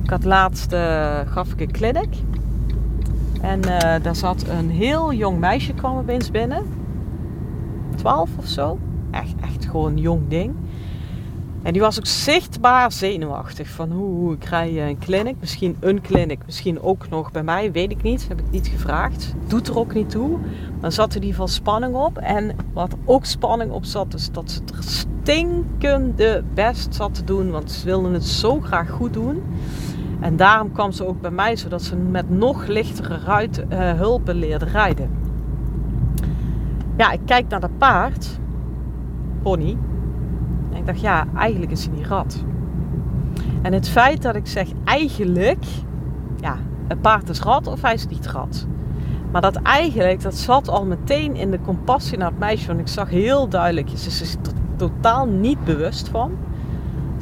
Ik 0.02 0.10
had 0.10 0.24
laatst, 0.24 0.72
uh, 0.72 1.18
gaf 1.24 1.52
ik 1.52 1.60
een 1.60 1.72
clinic. 1.72 2.08
En 3.40 3.58
uh, 3.58 3.94
daar 4.02 4.16
zat 4.16 4.44
een 4.48 4.70
heel 4.70 5.12
jong 5.12 5.38
meisje 5.38 5.74
kwam 5.74 5.96
opeens 5.98 6.30
binnen. 6.30 6.62
12 7.96 8.30
of 8.38 8.46
zo. 8.46 8.78
Echt, 9.10 9.34
echt 9.40 9.66
gewoon 9.66 9.92
een 9.92 9.98
jong 9.98 10.28
ding. 10.28 10.54
En 11.68 11.74
die 11.74 11.82
was 11.82 11.98
ook 11.98 12.06
zichtbaar 12.06 12.92
zenuwachtig. 12.92 13.68
Van 13.68 13.90
hoe, 13.90 14.38
krijg 14.38 14.72
je 14.72 14.80
een 14.80 14.98
clinic? 14.98 15.36
Misschien 15.40 15.76
een 15.80 16.00
clinic, 16.00 16.38
misschien 16.46 16.80
ook 16.80 17.08
nog 17.08 17.30
bij 17.30 17.42
mij, 17.42 17.72
weet 17.72 17.90
ik 17.90 18.02
niet. 18.02 18.28
Heb 18.28 18.38
ik 18.40 18.50
niet 18.50 18.66
gevraagd. 18.66 19.34
Doet 19.46 19.68
er 19.68 19.78
ook 19.78 19.94
niet 19.94 20.10
toe. 20.10 20.38
Dan 20.80 20.92
zat 20.92 21.10
er 21.10 21.16
in 21.16 21.22
ieder 21.22 21.40
geval 21.40 21.54
spanning 21.54 21.94
op. 21.94 22.18
En 22.18 22.56
wat 22.72 22.94
ook 23.04 23.24
spanning 23.24 23.70
op 23.70 23.84
zat, 23.84 24.14
is 24.14 24.30
dat 24.30 24.50
ze 24.50 24.60
er 24.76 24.82
stinkende 24.82 26.44
best 26.54 26.94
zat 26.94 27.14
te 27.14 27.24
doen. 27.24 27.50
Want 27.50 27.70
ze 27.70 27.84
wilden 27.84 28.12
het 28.12 28.24
zo 28.24 28.60
graag 28.60 28.90
goed 28.90 29.12
doen. 29.12 29.42
En 30.20 30.36
daarom 30.36 30.72
kwam 30.72 30.92
ze 30.92 31.06
ook 31.06 31.20
bij 31.20 31.30
mij, 31.30 31.56
zodat 31.56 31.82
ze 31.82 31.96
met 31.96 32.30
nog 32.30 32.66
lichtere 32.66 33.18
ruit, 33.18 33.64
uh, 33.72 33.92
hulpen 33.92 34.34
leerde 34.34 34.64
rijden. 34.64 35.10
Ja, 36.96 37.10
ik 37.10 37.20
kijk 37.24 37.48
naar 37.48 37.60
dat 37.60 37.78
paard, 37.78 38.38
pony. 39.42 39.76
En 40.70 40.76
ik 40.76 40.86
dacht, 40.86 41.00
ja, 41.00 41.26
eigenlijk 41.36 41.72
is 41.72 41.84
hij 41.84 41.94
niet 41.94 42.06
rat. 42.06 42.44
En 43.62 43.72
het 43.72 43.88
feit 43.88 44.22
dat 44.22 44.36
ik 44.36 44.46
zeg 44.46 44.68
eigenlijk, 44.84 45.64
ja, 46.40 46.56
het 46.88 47.00
paard 47.00 47.28
is 47.28 47.40
rat 47.40 47.66
of 47.66 47.82
hij 47.82 47.94
is 47.94 48.06
niet 48.06 48.26
rat. 48.26 48.66
Maar 49.32 49.40
dat 49.40 49.56
eigenlijk, 49.56 50.22
dat 50.22 50.34
zat 50.34 50.68
al 50.68 50.86
meteen 50.86 51.36
in 51.36 51.50
de 51.50 51.60
compassie 51.60 52.18
naar 52.18 52.30
het 52.30 52.38
meisje. 52.38 52.66
Want 52.66 52.80
ik 52.80 52.88
zag 52.88 53.10
heel 53.10 53.48
duidelijk, 53.48 53.88
ze 53.94 54.08
is 54.08 54.34
er 54.34 54.52
totaal 54.76 55.26
niet 55.26 55.64
bewust 55.64 56.08
van. 56.08 56.32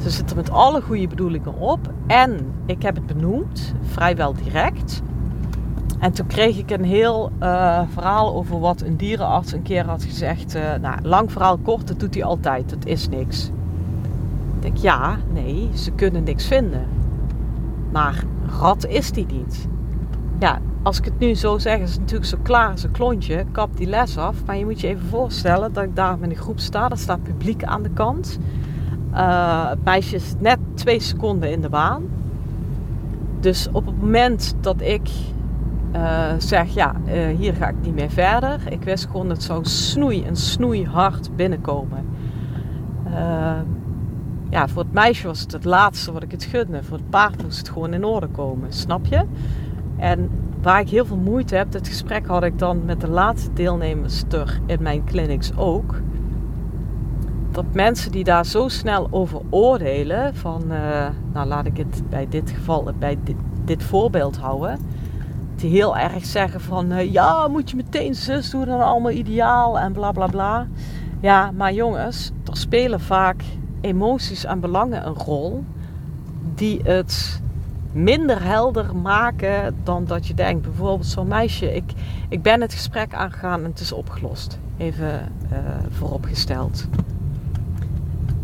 Ze 0.01 0.09
zit 0.09 0.29
er 0.29 0.35
met 0.35 0.49
alle 0.49 0.81
goede 0.81 1.07
bedoelingen 1.07 1.53
op. 1.57 1.79
En 2.07 2.53
ik 2.65 2.81
heb 2.81 2.95
het 2.95 3.05
benoemd, 3.05 3.73
vrijwel 3.81 4.33
direct. 4.33 5.01
En 5.99 6.11
toen 6.11 6.27
kreeg 6.27 6.57
ik 6.57 6.71
een 6.71 6.83
heel 6.83 7.31
uh, 7.41 7.81
verhaal 7.93 8.35
over 8.35 8.59
wat 8.59 8.81
een 8.81 8.97
dierenarts 8.97 9.51
een 9.51 9.61
keer 9.61 9.85
had 9.85 10.03
gezegd. 10.03 10.55
Uh, 10.55 10.61
nou, 10.81 11.01
lang 11.01 11.31
verhaal 11.31 11.57
kort, 11.57 11.87
dat 11.87 11.99
doet 11.99 12.13
hij 12.13 12.23
altijd. 12.23 12.69
Dat 12.69 12.85
is 12.85 13.09
niks. 13.09 13.45
Ik 14.55 14.61
denk, 14.61 14.77
ja, 14.77 15.17
nee, 15.33 15.69
ze 15.73 15.91
kunnen 15.91 16.23
niks 16.23 16.45
vinden. 16.47 16.85
Maar 17.91 18.23
rat 18.59 18.85
is 18.85 19.11
die 19.11 19.25
niet. 19.25 19.67
Ja, 20.39 20.59
als 20.83 20.97
ik 20.97 21.05
het 21.05 21.19
nu 21.19 21.35
zo 21.35 21.57
zeg, 21.57 21.79
is 21.79 21.91
het 21.91 21.99
natuurlijk 21.99 22.29
zo 22.29 22.37
klaar 22.41 22.71
als 22.71 22.83
een 22.83 22.91
klontje. 22.91 23.45
Kap 23.51 23.77
die 23.77 23.87
les 23.87 24.17
af. 24.17 24.35
Maar 24.45 24.57
je 24.57 24.65
moet 24.65 24.81
je 24.81 24.87
even 24.87 25.07
voorstellen 25.07 25.73
dat 25.73 25.83
ik 25.83 25.95
daar 25.95 26.17
met 26.17 26.29
een 26.29 26.35
groep 26.35 26.59
sta. 26.59 26.89
Er 26.89 26.97
staat 26.97 27.23
publiek 27.23 27.63
aan 27.63 27.83
de 27.83 27.89
kant. 27.89 28.39
Uh, 29.13 29.69
het 29.69 29.83
meisje 29.83 30.15
is 30.15 30.33
net 30.39 30.57
twee 30.73 30.99
seconden 30.99 31.51
in 31.51 31.61
de 31.61 31.69
baan. 31.69 32.03
Dus 33.39 33.67
op 33.71 33.85
het 33.85 34.01
moment 34.01 34.55
dat 34.61 34.81
ik 34.81 35.09
uh, 35.97 36.33
zeg, 36.37 36.73
ja, 36.73 36.95
uh, 37.07 37.37
hier 37.37 37.53
ga 37.53 37.67
ik 37.67 37.75
niet 37.81 37.93
meer 37.93 38.09
verder. 38.09 38.59
Ik 38.69 38.83
wist 38.83 39.05
gewoon, 39.05 39.29
het 39.29 39.43
zou 39.43 39.65
snoei 39.65 40.23
en 40.23 40.35
snoeihard 40.35 41.35
binnenkomen. 41.35 42.05
ja, 44.49 44.67
voor 44.67 44.83
het 44.83 44.93
meisje 44.93 45.27
was 45.27 45.39
het 45.39 45.51
het 45.51 45.65
laatste 45.65 46.11
wat 46.11 46.23
ik 46.23 46.31
het 46.31 46.43
gunde. 46.43 46.83
Voor 46.83 46.97
het 46.97 47.09
paard 47.09 47.43
moest 47.43 47.57
het 47.57 47.69
gewoon 47.69 47.93
in 47.93 48.03
orde 48.03 48.27
komen, 48.27 48.73
snap 48.73 49.05
je? 49.05 49.23
En 49.97 50.29
waar 50.61 50.79
ik 50.79 50.89
heel 50.89 51.05
veel 51.05 51.17
moeite 51.17 51.55
heb, 51.55 51.71
dit 51.71 51.87
gesprek 51.87 52.27
had 52.27 52.43
ik 52.43 52.59
dan 52.59 52.85
met 52.85 53.01
de 53.01 53.09
laatste 53.09 53.53
deelnemers 53.53 54.23
ter 54.27 54.59
in 54.65 54.81
mijn 54.81 55.05
clinics 55.05 55.57
ook 55.57 56.01
dat 57.51 57.65
mensen 57.73 58.11
die 58.11 58.23
daar 58.23 58.45
zo 58.45 58.67
snel 58.67 59.07
over 59.11 59.41
oordelen, 59.49 60.35
van, 60.35 60.63
nou 61.33 61.47
laat 61.47 61.65
ik 61.65 61.77
het 61.77 62.03
bij 62.09 62.27
dit 62.29 62.51
geval, 62.51 62.91
bij 62.99 63.17
dit, 63.23 63.35
dit 63.65 63.83
voorbeeld 63.83 64.37
houden, 64.37 64.79
heel 65.61 65.97
erg 65.97 66.25
zeggen 66.25 66.61
van, 66.61 66.91
uh, 66.91 67.11
ja, 67.11 67.47
moet 67.47 67.69
je 67.69 67.75
meteen 67.75 68.15
zus 68.15 68.49
doen 68.49 68.65
dan 68.65 68.81
allemaal 68.81 69.11
ideaal 69.11 69.79
en 69.79 69.91
bla 69.91 70.11
bla 70.11 70.27
bla. 70.27 70.67
Ja, 71.19 71.51
maar 71.51 71.73
jongens, 71.73 72.31
er 72.45 72.57
spelen 72.57 72.99
vaak 72.99 73.43
emoties 73.81 74.45
en 74.45 74.59
belangen 74.59 75.07
een 75.07 75.13
rol 75.13 75.63
die 76.55 76.79
het 76.83 77.41
minder 77.91 78.43
helder 78.43 78.95
maken 78.95 79.75
dan 79.83 80.05
dat 80.05 80.27
je 80.27 80.33
denkt. 80.33 80.61
Bijvoorbeeld 80.61 81.05
zo'n 81.05 81.27
meisje, 81.27 81.75
ik, 81.75 81.91
ik 82.29 82.41
ben 82.41 82.61
het 82.61 82.73
gesprek 82.73 83.13
aangegaan 83.13 83.63
en 83.63 83.69
het 83.69 83.79
is 83.79 83.91
opgelost. 83.91 84.59
Even 84.77 85.31
uh, 85.51 85.57
vooropgesteld. 85.89 86.87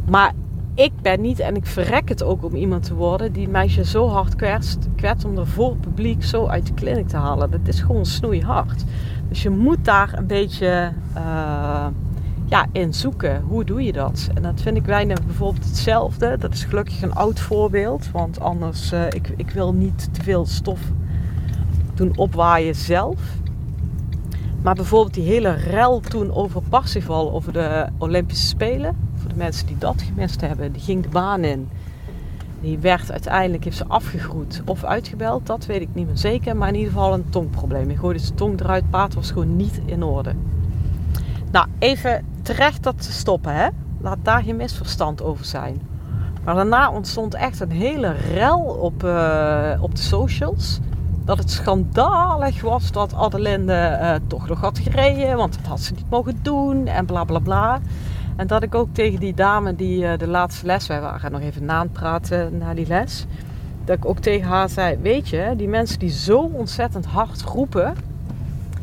Maar 0.09 0.33
ik 0.75 0.91
ben 1.01 1.21
niet 1.21 1.39
en 1.39 1.55
ik 1.55 1.65
verrek 1.65 2.09
het 2.09 2.23
ook 2.23 2.43
om 2.43 2.55
iemand 2.55 2.83
te 2.83 2.93
worden 2.93 3.31
die 3.31 3.43
het 3.43 3.51
meisje 3.51 3.85
zo 3.85 4.07
hard 4.07 4.35
kwetst, 4.35 5.25
om 5.25 5.37
er 5.37 5.47
voor 5.47 5.75
publiek 5.75 6.23
zo 6.23 6.47
uit 6.47 6.67
de 6.67 6.73
kliniek 6.73 7.07
te 7.07 7.17
halen. 7.17 7.51
Dat 7.51 7.67
is 7.67 7.79
gewoon 7.81 8.05
snoeihard. 8.05 8.83
Dus 9.29 9.43
je 9.43 9.49
moet 9.49 9.85
daar 9.85 10.17
een 10.17 10.27
beetje 10.27 10.91
uh, 11.17 11.85
ja, 12.45 12.65
in 12.71 12.93
zoeken. 12.93 13.41
Hoe 13.41 13.63
doe 13.63 13.83
je 13.83 13.91
dat? 13.91 14.29
En 14.33 14.41
dat 14.41 14.61
vind 14.61 14.77
ik 14.77 14.83
bijna 14.83 15.15
bijvoorbeeld 15.25 15.65
hetzelfde. 15.65 16.37
Dat 16.37 16.53
is 16.53 16.63
gelukkig 16.63 17.01
een 17.01 17.13
oud 17.13 17.39
voorbeeld. 17.39 18.11
Want 18.11 18.39
anders, 18.39 18.93
uh, 18.93 19.05
ik, 19.05 19.33
ik 19.37 19.49
wil 19.49 19.73
niet 19.73 20.13
te 20.13 20.23
veel 20.23 20.45
stof 20.45 20.79
doen 21.93 22.17
opwaaien 22.17 22.75
zelf. 22.75 23.19
Maar 24.61 24.75
bijvoorbeeld 24.75 25.13
die 25.13 25.23
hele 25.23 25.51
rel 25.51 25.99
toen 25.99 26.33
over 26.33 26.61
Parsifal, 26.69 27.31
over 27.31 27.53
de 27.53 27.85
Olympische 27.97 28.47
Spelen 28.47 28.95
mensen 29.35 29.67
die 29.67 29.77
dat 29.77 30.01
gemist 30.01 30.41
hebben, 30.41 30.71
die 30.71 30.81
ging 30.81 31.03
de 31.03 31.09
baan 31.09 31.43
in. 31.43 31.69
Die 32.61 32.77
werd 32.79 33.11
uiteindelijk, 33.11 33.63
heeft 33.63 33.77
ze 33.77 33.87
afgegroet 33.87 34.61
of 34.65 34.83
uitgebeld, 34.83 35.45
dat 35.45 35.65
weet 35.65 35.81
ik 35.81 35.89
niet 35.93 36.07
meer 36.07 36.17
zeker. 36.17 36.55
Maar 36.55 36.67
in 36.67 36.75
ieder 36.75 36.91
geval 36.91 37.13
een 37.13 37.29
tongprobleem. 37.29 37.87
Hij 37.87 37.97
gooide 37.97 38.19
zijn 38.19 38.35
tong 38.35 38.59
eruit, 38.59 38.89
paard 38.89 39.13
was 39.13 39.31
gewoon 39.31 39.55
niet 39.55 39.81
in 39.85 40.03
orde. 40.03 40.33
Nou, 41.51 41.67
even 41.79 42.25
terecht 42.41 42.83
dat 42.83 43.01
te 43.01 43.11
stoppen, 43.11 43.55
hè. 43.55 43.67
Laat 44.01 44.17
daar 44.21 44.43
geen 44.43 44.55
misverstand 44.55 45.21
over 45.21 45.45
zijn. 45.45 45.81
Maar 46.43 46.55
daarna 46.55 46.91
ontstond 46.91 47.33
echt 47.33 47.59
een 47.59 47.71
hele 47.71 48.11
rel 48.33 48.59
op, 48.59 49.03
uh, 49.03 49.71
op 49.79 49.95
de 49.95 50.01
socials. 50.01 50.79
Dat 51.25 51.37
het 51.37 51.51
schandalig 51.51 52.61
was 52.61 52.91
dat 52.91 53.13
Adelinde 53.13 53.97
uh, 54.01 54.15
toch 54.27 54.47
nog 54.47 54.61
had 54.61 54.79
gereden, 54.79 55.37
want 55.37 55.53
dat 55.57 55.67
had 55.67 55.79
ze 55.79 55.93
niet 55.93 56.09
mogen 56.09 56.39
doen 56.41 56.87
en 56.87 57.05
bla 57.05 57.23
bla 57.23 57.39
bla. 57.39 57.79
En 58.35 58.47
dat 58.47 58.63
ik 58.63 58.75
ook 58.75 58.87
tegen 58.91 59.19
die 59.19 59.33
dame 59.33 59.75
die 59.75 60.03
uh, 60.03 60.17
de 60.17 60.27
laatste 60.27 60.65
les, 60.65 60.87
wij 60.87 61.01
waren 61.01 61.31
nog 61.31 61.41
even 61.41 61.65
na 61.65 61.87
na 62.51 62.73
die 62.73 62.87
les. 62.87 63.25
Dat 63.85 63.97
ik 63.97 64.05
ook 64.05 64.19
tegen 64.19 64.47
haar 64.47 64.69
zei, 64.69 64.97
weet 64.97 65.29
je, 65.29 65.53
die 65.57 65.67
mensen 65.67 65.99
die 65.99 66.09
zo 66.09 66.39
ontzettend 66.39 67.05
hard 67.05 67.41
roepen 67.41 67.95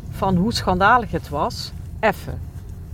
van 0.09 0.35
hoe 0.35 0.53
schandalig 0.53 1.11
het 1.11 1.29
was, 1.29 1.71
effen. 1.99 2.39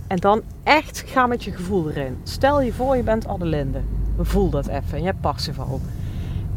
En 0.06 0.16
dan 0.16 0.42
echt 0.62 1.04
ga 1.06 1.26
met 1.26 1.44
je 1.44 1.52
gevoel 1.52 1.90
erin. 1.90 2.18
Stel 2.22 2.60
je 2.60 2.72
voor 2.72 2.96
je 2.96 3.02
bent 3.02 3.26
Adelinde. 3.26 3.80
Voel 4.18 4.50
dat 4.50 4.66
even. 4.66 4.92
En 4.92 4.98
je 4.98 5.06
hebt 5.06 5.20
Parsifal. 5.20 5.80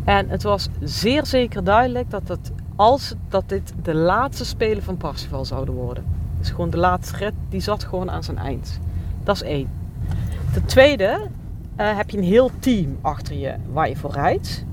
En 0.04 0.30
het 0.30 0.44
was 0.44 0.70
zeer 0.80 1.26
zeker 1.26 1.64
duidelijk 1.64 2.10
dat, 2.10 2.28
het, 2.28 2.52
als, 2.76 3.16
dat 3.30 3.44
dit 3.50 3.74
de 3.84 3.94
laatste 3.94 4.46
spelen 4.46 4.84
van 4.84 4.98
Parsifal 4.98 5.46
zouden 5.46 5.74
worden. 5.74 6.04
Dus 6.40 6.50
gewoon 6.50 6.70
de 6.70 6.78
laatste 6.78 7.18
rit, 7.18 7.34
die 7.50 7.62
zat 7.62 7.84
gewoon 7.84 8.12
aan 8.12 8.24
zijn 8.24 8.38
eind. 8.38 8.80
Dat 9.24 9.36
is 9.36 9.44
één. 9.44 9.81
Ten 10.54 10.66
tweede 10.66 11.28
uh, 11.80 11.98
heb 11.98 12.10
je 12.10 12.18
een 12.18 12.24
heel 12.24 12.52
team 12.60 12.98
achter 13.02 13.36
je 13.36 13.56
waar 13.72 13.90
je 13.90 13.96
voor 13.96 14.12
rijdt. 14.12 14.66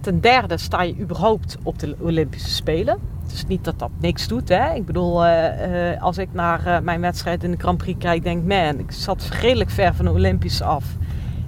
Ten 0.00 0.20
derde 0.20 0.56
sta 0.56 0.82
je 0.82 0.98
überhaupt 0.98 1.56
op 1.62 1.78
de 1.78 1.96
Olympische 2.00 2.50
Spelen. 2.50 2.98
Is 3.32 3.46
niet 3.46 3.64
dat 3.64 3.78
dat 3.78 3.90
niks 4.00 4.28
doet. 4.28 4.48
Hè? 4.48 4.74
Ik 4.74 4.86
bedoel, 4.86 5.26
uh, 5.26 5.92
uh, 5.92 6.02
als 6.02 6.18
ik 6.18 6.28
naar 6.32 6.82
mijn 6.82 7.00
wedstrijd 7.00 7.44
in 7.44 7.50
de 7.50 7.56
Grand 7.56 7.78
Prix 7.78 7.98
kijk, 7.98 8.22
denk 8.22 8.44
man, 8.44 8.78
ik 8.78 8.92
zat 8.92 9.28
redelijk 9.40 9.70
ver 9.70 9.94
van 9.94 10.04
de 10.04 10.10
Olympische 10.10 10.64
af. 10.64 10.84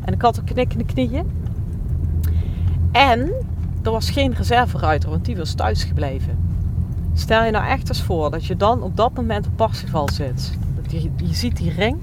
En 0.05 0.13
ik 0.13 0.23
had 0.23 0.37
een 0.37 0.45
knik 0.45 0.73
in 0.73 0.79
de 0.79 0.85
knieën. 0.85 1.31
En 2.93 3.33
er 3.83 3.91
was 3.91 4.11
geen 4.11 4.35
reserveruiter, 4.35 5.11
want 5.11 5.25
die 5.25 5.37
was 5.37 5.55
thuis 5.55 5.85
gebleven. 5.85 6.39
Stel 7.15 7.45
je 7.45 7.51
nou 7.51 7.67
echt 7.67 7.89
eens 7.89 8.03
voor 8.03 8.31
dat 8.31 8.45
je 8.45 8.57
dan 8.57 8.83
op 8.83 8.97
dat 8.97 9.15
moment 9.15 9.47
op 9.47 9.57
Parsifal 9.57 10.09
zit. 10.13 10.53
Je, 10.89 11.11
je 11.17 11.35
ziet 11.35 11.57
die 11.57 11.73
ring 11.73 11.97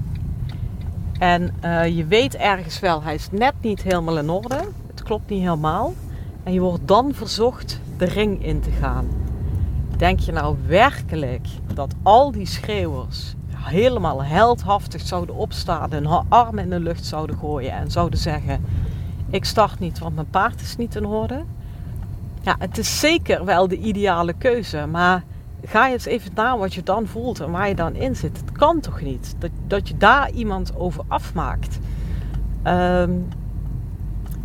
en 1.18 1.54
uh, 1.64 1.96
je 1.96 2.06
weet 2.06 2.36
ergens 2.36 2.80
wel, 2.80 3.02
hij 3.02 3.14
is 3.14 3.28
net 3.30 3.54
niet 3.60 3.82
helemaal 3.82 4.18
in 4.18 4.30
orde. 4.30 4.58
Het 4.90 5.02
klopt 5.02 5.30
niet 5.30 5.40
helemaal. 5.40 5.94
En 6.42 6.52
je 6.52 6.60
wordt 6.60 6.88
dan 6.88 7.14
verzocht 7.14 7.80
de 7.96 8.04
ring 8.04 8.44
in 8.44 8.60
te 8.60 8.70
gaan. 8.70 9.08
Denk 9.96 10.20
je 10.20 10.32
nou 10.32 10.56
werkelijk 10.66 11.46
dat 11.74 11.94
al 12.02 12.32
die 12.32 12.46
schreeuwers 12.46 13.34
helemaal 13.54 14.24
heldhaftig 14.24 15.00
zouden 15.00 15.34
opstaan, 15.34 15.92
hun 15.92 16.06
armen 16.28 16.64
in 16.64 16.70
de 16.70 16.80
lucht 16.80 17.04
zouden 17.04 17.36
gooien 17.36 17.72
en 17.72 17.90
zouden 17.90 18.18
zeggen: 18.18 18.64
Ik 19.30 19.44
start 19.44 19.78
niet, 19.78 19.98
want 19.98 20.14
mijn 20.14 20.30
paard 20.30 20.60
is 20.60 20.76
niet 20.76 20.94
in 20.94 21.06
orde. 21.06 21.44
Ja, 22.42 22.56
het 22.58 22.78
is 22.78 23.00
zeker 23.00 23.44
wel 23.44 23.68
de 23.68 23.78
ideale 23.78 24.32
keuze, 24.32 24.86
maar 24.86 25.24
ga 25.66 25.86
je 25.86 25.92
eens 25.92 26.04
even 26.04 26.30
na 26.34 26.58
wat 26.58 26.74
je 26.74 26.82
dan 26.82 27.06
voelt 27.06 27.40
en 27.40 27.50
waar 27.50 27.68
je 27.68 27.74
dan 27.74 27.94
in 27.94 28.16
zit. 28.16 28.36
Het 28.36 28.52
kan 28.52 28.80
toch 28.80 29.00
niet 29.00 29.34
dat, 29.38 29.50
dat 29.66 29.88
je 29.88 29.96
daar 29.96 30.30
iemand 30.30 30.76
over 30.76 31.04
afmaakt. 31.08 31.78
Um, 32.64 33.28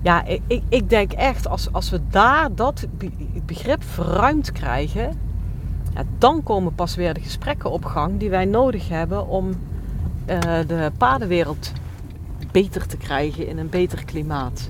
ja, 0.02 0.26
ik, 0.26 0.64
ik 0.70 0.90
denk 0.90 1.12
echt, 1.12 1.48
als, 1.48 1.74
als 1.74 1.90
we 1.90 2.00
daar 2.10 2.56
dat 2.56 2.88
begrip 3.46 3.84
verruimd 3.84 4.52
krijgen, 4.52 5.18
ja, 5.94 6.04
dan 6.18 6.44
komen 6.44 6.76
pas 6.76 6.96
weer 6.96 7.14
de 7.14 7.22
gesprekken 7.22 7.72
op 7.72 7.86
gang 7.86 8.20
die 8.20 8.30
wij 8.30 8.46
nodig 8.46 8.90
hebben 8.90 9.28
om 9.28 9.48
uh, 9.50 9.56
de 10.68 10.92
paardenwereld 10.98 11.72
beter 12.52 12.88
te 12.88 12.98
krijgen 12.98 13.48
in 13.48 13.58
een 13.58 13.70
beter 13.70 14.06
klimaat. 14.06 14.70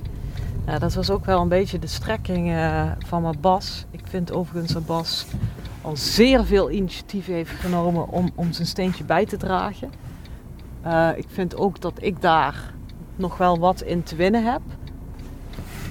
Dat 0.78 0.94
was 0.94 1.10
ook 1.10 1.24
wel 1.24 1.40
een 1.40 1.48
beetje 1.48 1.78
de 1.78 1.86
strekking 1.86 2.48
uh, 2.48 2.82
van 2.98 3.22
mijn 3.22 3.40
Bas. 3.40 3.86
Ik 3.90 4.02
vind 4.04 4.32
overigens 4.32 4.72
dat 4.72 4.86
Bas 4.86 5.26
al 5.82 5.96
zeer 5.96 6.44
veel 6.44 6.70
initiatief 6.70 7.26
heeft 7.26 7.50
genomen 7.50 8.08
om, 8.08 8.30
om 8.34 8.52
zijn 8.52 8.66
steentje 8.66 9.04
bij 9.04 9.26
te 9.26 9.36
dragen. 9.36 9.90
Uh, 10.86 11.08
ik 11.16 11.26
vind 11.28 11.56
ook 11.56 11.80
dat 11.80 11.92
ik 12.00 12.20
daar 12.20 12.74
nog 13.16 13.36
wel 13.36 13.58
wat 13.58 13.82
in 13.82 14.02
te 14.02 14.16
winnen 14.16 14.44
heb. 14.44 14.60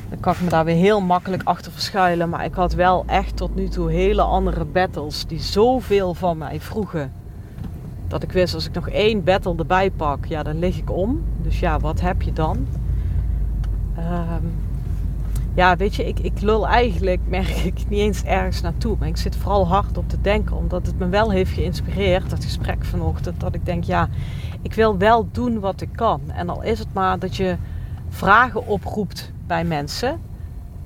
Dan 0.10 0.20
kan 0.20 0.34
ik 0.34 0.42
me 0.42 0.50
daar 0.50 0.66
weer 0.66 0.76
heel 0.76 1.02
makkelijk 1.02 1.44
achter 1.44 1.72
verschuilen. 1.72 2.30
Maar 2.30 2.46
ik 2.46 2.54
had 2.54 2.74
wel 2.74 3.04
echt 3.08 3.38
tot 3.38 3.56
nu 3.56 3.68
toe 3.68 3.92
hele 3.92 4.22
andere 4.22 4.66
battles 4.66 5.26
die 5.26 5.40
zoveel 5.40 6.14
van 6.14 6.38
mij 6.38 6.60
vroegen. 6.60 7.14
Dat 8.08 8.24
ik 8.24 8.32
wist, 8.32 8.54
als 8.54 8.66
ik 8.66 8.74
nog 8.74 8.90
één 8.90 9.24
battle 9.24 9.56
erbij 9.58 9.92
pak, 9.92 10.26
ja, 10.26 10.44
dan 10.44 10.60
lig 10.60 10.78
ik 10.78 10.92
om. 10.92 11.24
Dus 11.42 11.60
ja, 11.60 11.80
wat 11.80 12.02
heb 12.02 12.22
je 12.22 12.34
dan? 12.34 12.68
Um, 13.98 14.54
ja, 15.54 15.76
weet 15.76 15.96
je, 15.96 16.08
ik, 16.08 16.20
ik 16.20 16.42
lul 16.42 16.68
eigenlijk, 16.68 17.20
merk 17.38 17.48
ik, 17.48 17.90
niet 17.90 18.00
eens 18.00 18.24
ergens 18.24 18.62
naartoe. 18.62 18.96
Maar 19.00 19.08
ik 19.08 19.18
zit 19.18 19.36
vooral 19.36 19.68
hard 19.68 19.98
op 19.98 20.10
te 20.10 20.22
denken, 20.22 20.56
omdat 20.56 20.86
het 20.86 21.00
me 21.00 21.10
wel 21.10 21.32
heeft 21.32 21.52
geïnspireerd, 21.52 22.30
dat 22.30 22.44
gesprek 22.44 22.86
vanochtend. 22.86 23.40
Dat 23.40 23.56
ik 23.56 23.66
denk, 23.66 23.84
ja, 23.84 24.10
ik 24.62 24.74
wil 24.74 24.98
wel 24.98 25.28
doen 25.32 25.60
wat 25.60 25.82
ik 25.82 25.90
kan. 25.96 26.22
En 26.28 26.50
al 26.50 26.62
is 26.62 26.80
het 26.80 26.94
maar 26.94 27.20
dat 27.20 27.36
je 27.36 27.56
vragen 28.10 28.68
oproept 28.68 29.32
bij 29.48 29.64
mensen. 29.64 30.22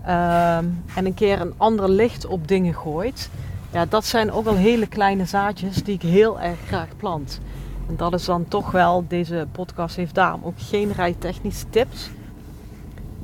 Ehm, 0.02 0.66
en 0.96 1.06
een 1.06 1.14
keer 1.14 1.42
een 1.42 1.54
ander 1.58 1.90
licht 1.90 2.26
op 2.26 2.48
dingen 2.48 2.74
gooit. 2.74 3.30
Ja, 3.72 3.86
dat 3.86 4.06
zijn 4.06 4.32
ook 4.32 4.44
wel 4.44 4.56
hele 4.56 4.88
kleine 4.88 5.26
zaadjes 5.26 5.84
die 5.84 5.96
ik 5.96 6.02
heel 6.02 6.40
erg 6.40 6.60
graag 6.68 6.88
plant. 6.98 7.40
En 7.88 7.96
dat 7.96 8.14
is 8.14 8.26
dan 8.26 8.48
toch 8.48 8.72
wel, 8.72 9.06
deze 9.08 9.48
podcast 9.52 9.96
heeft 9.96 10.16
daarom 10.16 10.42
ook 10.44 10.54
geen 10.58 10.92
rijtechnische 10.92 11.70
tips. 11.70 12.10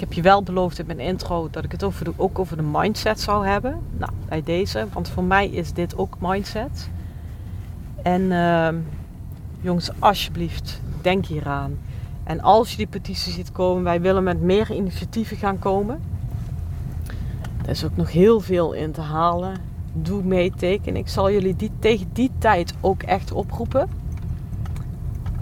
Heb 0.01 0.13
je 0.13 0.21
wel 0.21 0.43
beloofd 0.43 0.79
in 0.79 0.85
mijn 0.85 0.99
intro 0.99 1.47
dat 1.51 1.63
ik 1.63 1.71
het 1.71 1.83
over 1.83 2.05
de, 2.05 2.13
ook 2.15 2.39
over 2.39 2.57
de 2.57 2.63
mindset 2.63 3.19
zou 3.19 3.47
hebben. 3.47 3.79
Nou, 3.97 4.11
bij 4.27 4.43
deze, 4.43 4.87
want 4.93 5.09
voor 5.09 5.23
mij 5.23 5.49
is 5.49 5.73
dit 5.73 5.97
ook 5.97 6.15
mindset. 6.19 6.89
En 8.01 8.21
uh, 8.21 8.67
jongens, 9.59 9.89
alsjeblieft, 9.99 10.81
denk 11.01 11.25
hieraan. 11.25 11.77
En 12.23 12.41
als 12.41 12.71
je 12.71 12.77
die 12.77 12.87
petitie 12.87 13.33
ziet 13.33 13.51
komen, 13.51 13.83
wij 13.83 14.01
willen 14.01 14.23
met 14.23 14.41
meer 14.41 14.71
initiatieven 14.71 15.37
gaan 15.37 15.59
komen. 15.59 16.01
Er 17.63 17.69
is 17.69 17.85
ook 17.85 17.95
nog 17.95 18.11
heel 18.11 18.39
veel 18.39 18.73
in 18.73 18.91
te 18.91 19.01
halen. 19.01 19.55
Doe 19.93 20.23
mee, 20.23 20.51
teken. 20.51 20.95
Ik 20.95 21.07
zal 21.07 21.31
jullie 21.31 21.55
die, 21.55 21.71
tegen 21.79 22.09
die 22.13 22.31
tijd 22.37 22.73
ook 22.79 23.03
echt 23.03 23.31
oproepen. 23.31 23.89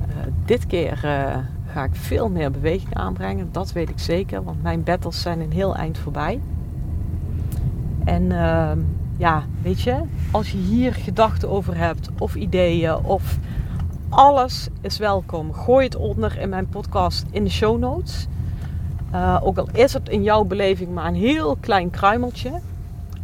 Uh, 0.07 0.15
dit 0.45 0.67
keer 0.67 1.01
uh, 1.05 1.37
ga 1.71 1.83
ik 1.83 1.95
veel 1.95 2.29
meer 2.29 2.51
beweging 2.51 2.93
aanbrengen. 2.93 3.49
Dat 3.51 3.71
weet 3.71 3.89
ik 3.89 3.99
zeker, 3.99 4.43
want 4.43 4.63
mijn 4.63 4.83
battles 4.83 5.21
zijn 5.21 5.39
een 5.39 5.51
heel 5.51 5.75
eind 5.75 5.97
voorbij. 5.97 6.39
En 8.05 8.23
uh, 8.23 8.71
ja, 9.17 9.43
weet 9.61 9.81
je, 9.81 10.01
als 10.31 10.51
je 10.51 10.57
hier 10.57 10.93
gedachten 10.93 11.49
over 11.49 11.77
hebt, 11.77 12.09
of 12.17 12.35
ideeën, 12.35 12.95
of 12.95 13.37
alles 14.09 14.67
is 14.81 14.97
welkom. 14.97 15.53
Gooi 15.53 15.85
het 15.85 15.95
onder 15.95 16.37
in 16.37 16.49
mijn 16.49 16.67
podcast 16.67 17.25
in 17.31 17.43
de 17.43 17.49
show 17.49 17.79
notes. 17.79 18.27
Uh, 19.13 19.39
ook 19.41 19.57
al 19.57 19.67
is 19.73 19.93
het 19.93 20.09
in 20.09 20.23
jouw 20.23 20.43
beleving 20.43 20.93
maar 20.93 21.05
een 21.05 21.15
heel 21.15 21.57
klein 21.59 21.89
kruimeltje. 21.89 22.51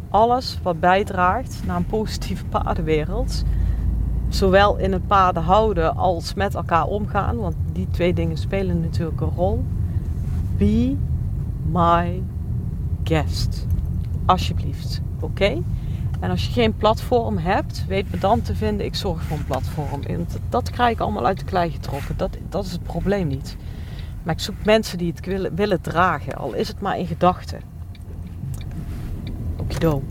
Alles 0.08 0.58
wat 0.62 0.80
bijdraagt 0.80 1.62
naar 1.66 1.76
een 1.76 1.86
positieve 1.86 2.44
paardenwereld. 2.44 3.44
Zowel 4.36 4.76
in 4.76 4.92
het 4.92 5.06
paarden 5.06 5.42
houden 5.42 5.96
als 5.96 6.34
met 6.34 6.54
elkaar 6.54 6.86
omgaan. 6.86 7.36
Want 7.36 7.54
die 7.72 7.88
twee 7.90 8.14
dingen 8.14 8.36
spelen 8.36 8.80
natuurlijk 8.80 9.20
een 9.20 9.32
rol. 9.36 9.64
Be 10.56 10.96
my 11.72 12.22
guest. 13.04 13.66
Alsjeblieft. 14.26 15.00
Oké? 15.20 15.62
En 16.20 16.30
als 16.30 16.46
je 16.46 16.52
geen 16.52 16.76
platform 16.76 17.38
hebt, 17.38 17.84
weet 17.88 18.10
me 18.10 18.18
dan 18.18 18.42
te 18.42 18.54
vinden, 18.54 18.86
ik 18.86 18.94
zorg 18.94 19.22
voor 19.22 19.36
een 19.36 19.44
platform. 19.44 20.00
Dat, 20.48 20.70
krijg 20.70 20.92
ik 20.92 21.00
allemaal 21.00 21.26
uit 21.26 21.38
de 21.38 21.44
klei 21.44 21.70
getrokken. 21.70 22.16
Dat, 22.16 22.36
dat 22.48 22.64
is 22.64 22.72
het 22.72 22.82
probleem 22.82 23.26
niet. 23.26 23.56
Maar 24.22 24.34
ik 24.34 24.40
zoek 24.40 24.64
mensen 24.64 24.98
die 24.98 25.12
het 25.16 25.26
willen, 25.26 25.54
willen 25.54 25.80
dragen, 25.80 26.34
al 26.34 26.52
is 26.52 26.68
het 26.68 26.80
maar 26.80 26.98
in 26.98 27.06
gedachten. 27.06 27.60
Okido. 29.56 30.02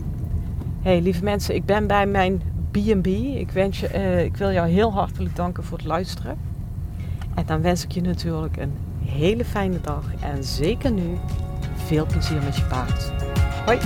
Hey 0.82 1.00
lieve 1.00 1.24
mensen, 1.24 1.54
ik 1.54 1.64
ben 1.64 1.86
bij 1.86 2.06
mijn 2.06 2.42
B&B. 2.76 3.06
Ik, 3.36 3.50
wens 3.50 3.80
je, 3.80 3.88
uh, 3.94 4.24
ik 4.24 4.36
wil 4.36 4.52
jou 4.52 4.68
heel 4.68 4.92
hartelijk 4.92 5.36
danken 5.36 5.64
voor 5.64 5.78
het 5.78 5.86
luisteren. 5.86 6.38
En 7.34 7.46
dan 7.46 7.62
wens 7.62 7.84
ik 7.84 7.92
je 7.92 8.00
natuurlijk 8.00 8.56
een 8.56 8.72
hele 9.04 9.44
fijne 9.44 9.80
dag. 9.80 10.04
En 10.20 10.44
zeker 10.44 10.90
nu 10.90 11.18
veel 11.74 12.06
plezier 12.06 12.42
met 12.42 12.56
je 12.56 12.62
paard. 12.62 13.12
Hoi! 13.64 13.78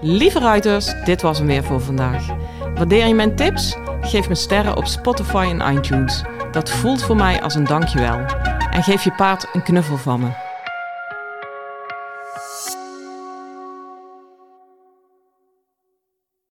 Lieve 0.00 0.38
ruiters, 0.38 0.94
dit 1.04 1.22
was 1.22 1.38
hem 1.38 1.46
weer 1.46 1.64
voor 1.64 1.80
vandaag. 1.80 2.26
Waardeer 2.74 3.06
je 3.06 3.14
mijn 3.14 3.36
tips? 3.36 3.76
Geef 4.00 4.28
me 4.28 4.34
sterren 4.34 4.76
op 4.76 4.86
Spotify 4.86 5.54
en 5.58 5.76
iTunes. 5.76 6.22
Dat 6.52 6.70
voelt 6.70 7.02
voor 7.02 7.16
mij 7.16 7.42
als 7.42 7.54
een 7.54 7.64
dankjewel. 7.64 8.18
En 8.70 8.82
geef 8.82 9.04
je 9.04 9.12
paard 9.12 9.48
een 9.52 9.62
knuffel 9.62 9.96
van 9.96 10.20
me. 10.20 10.43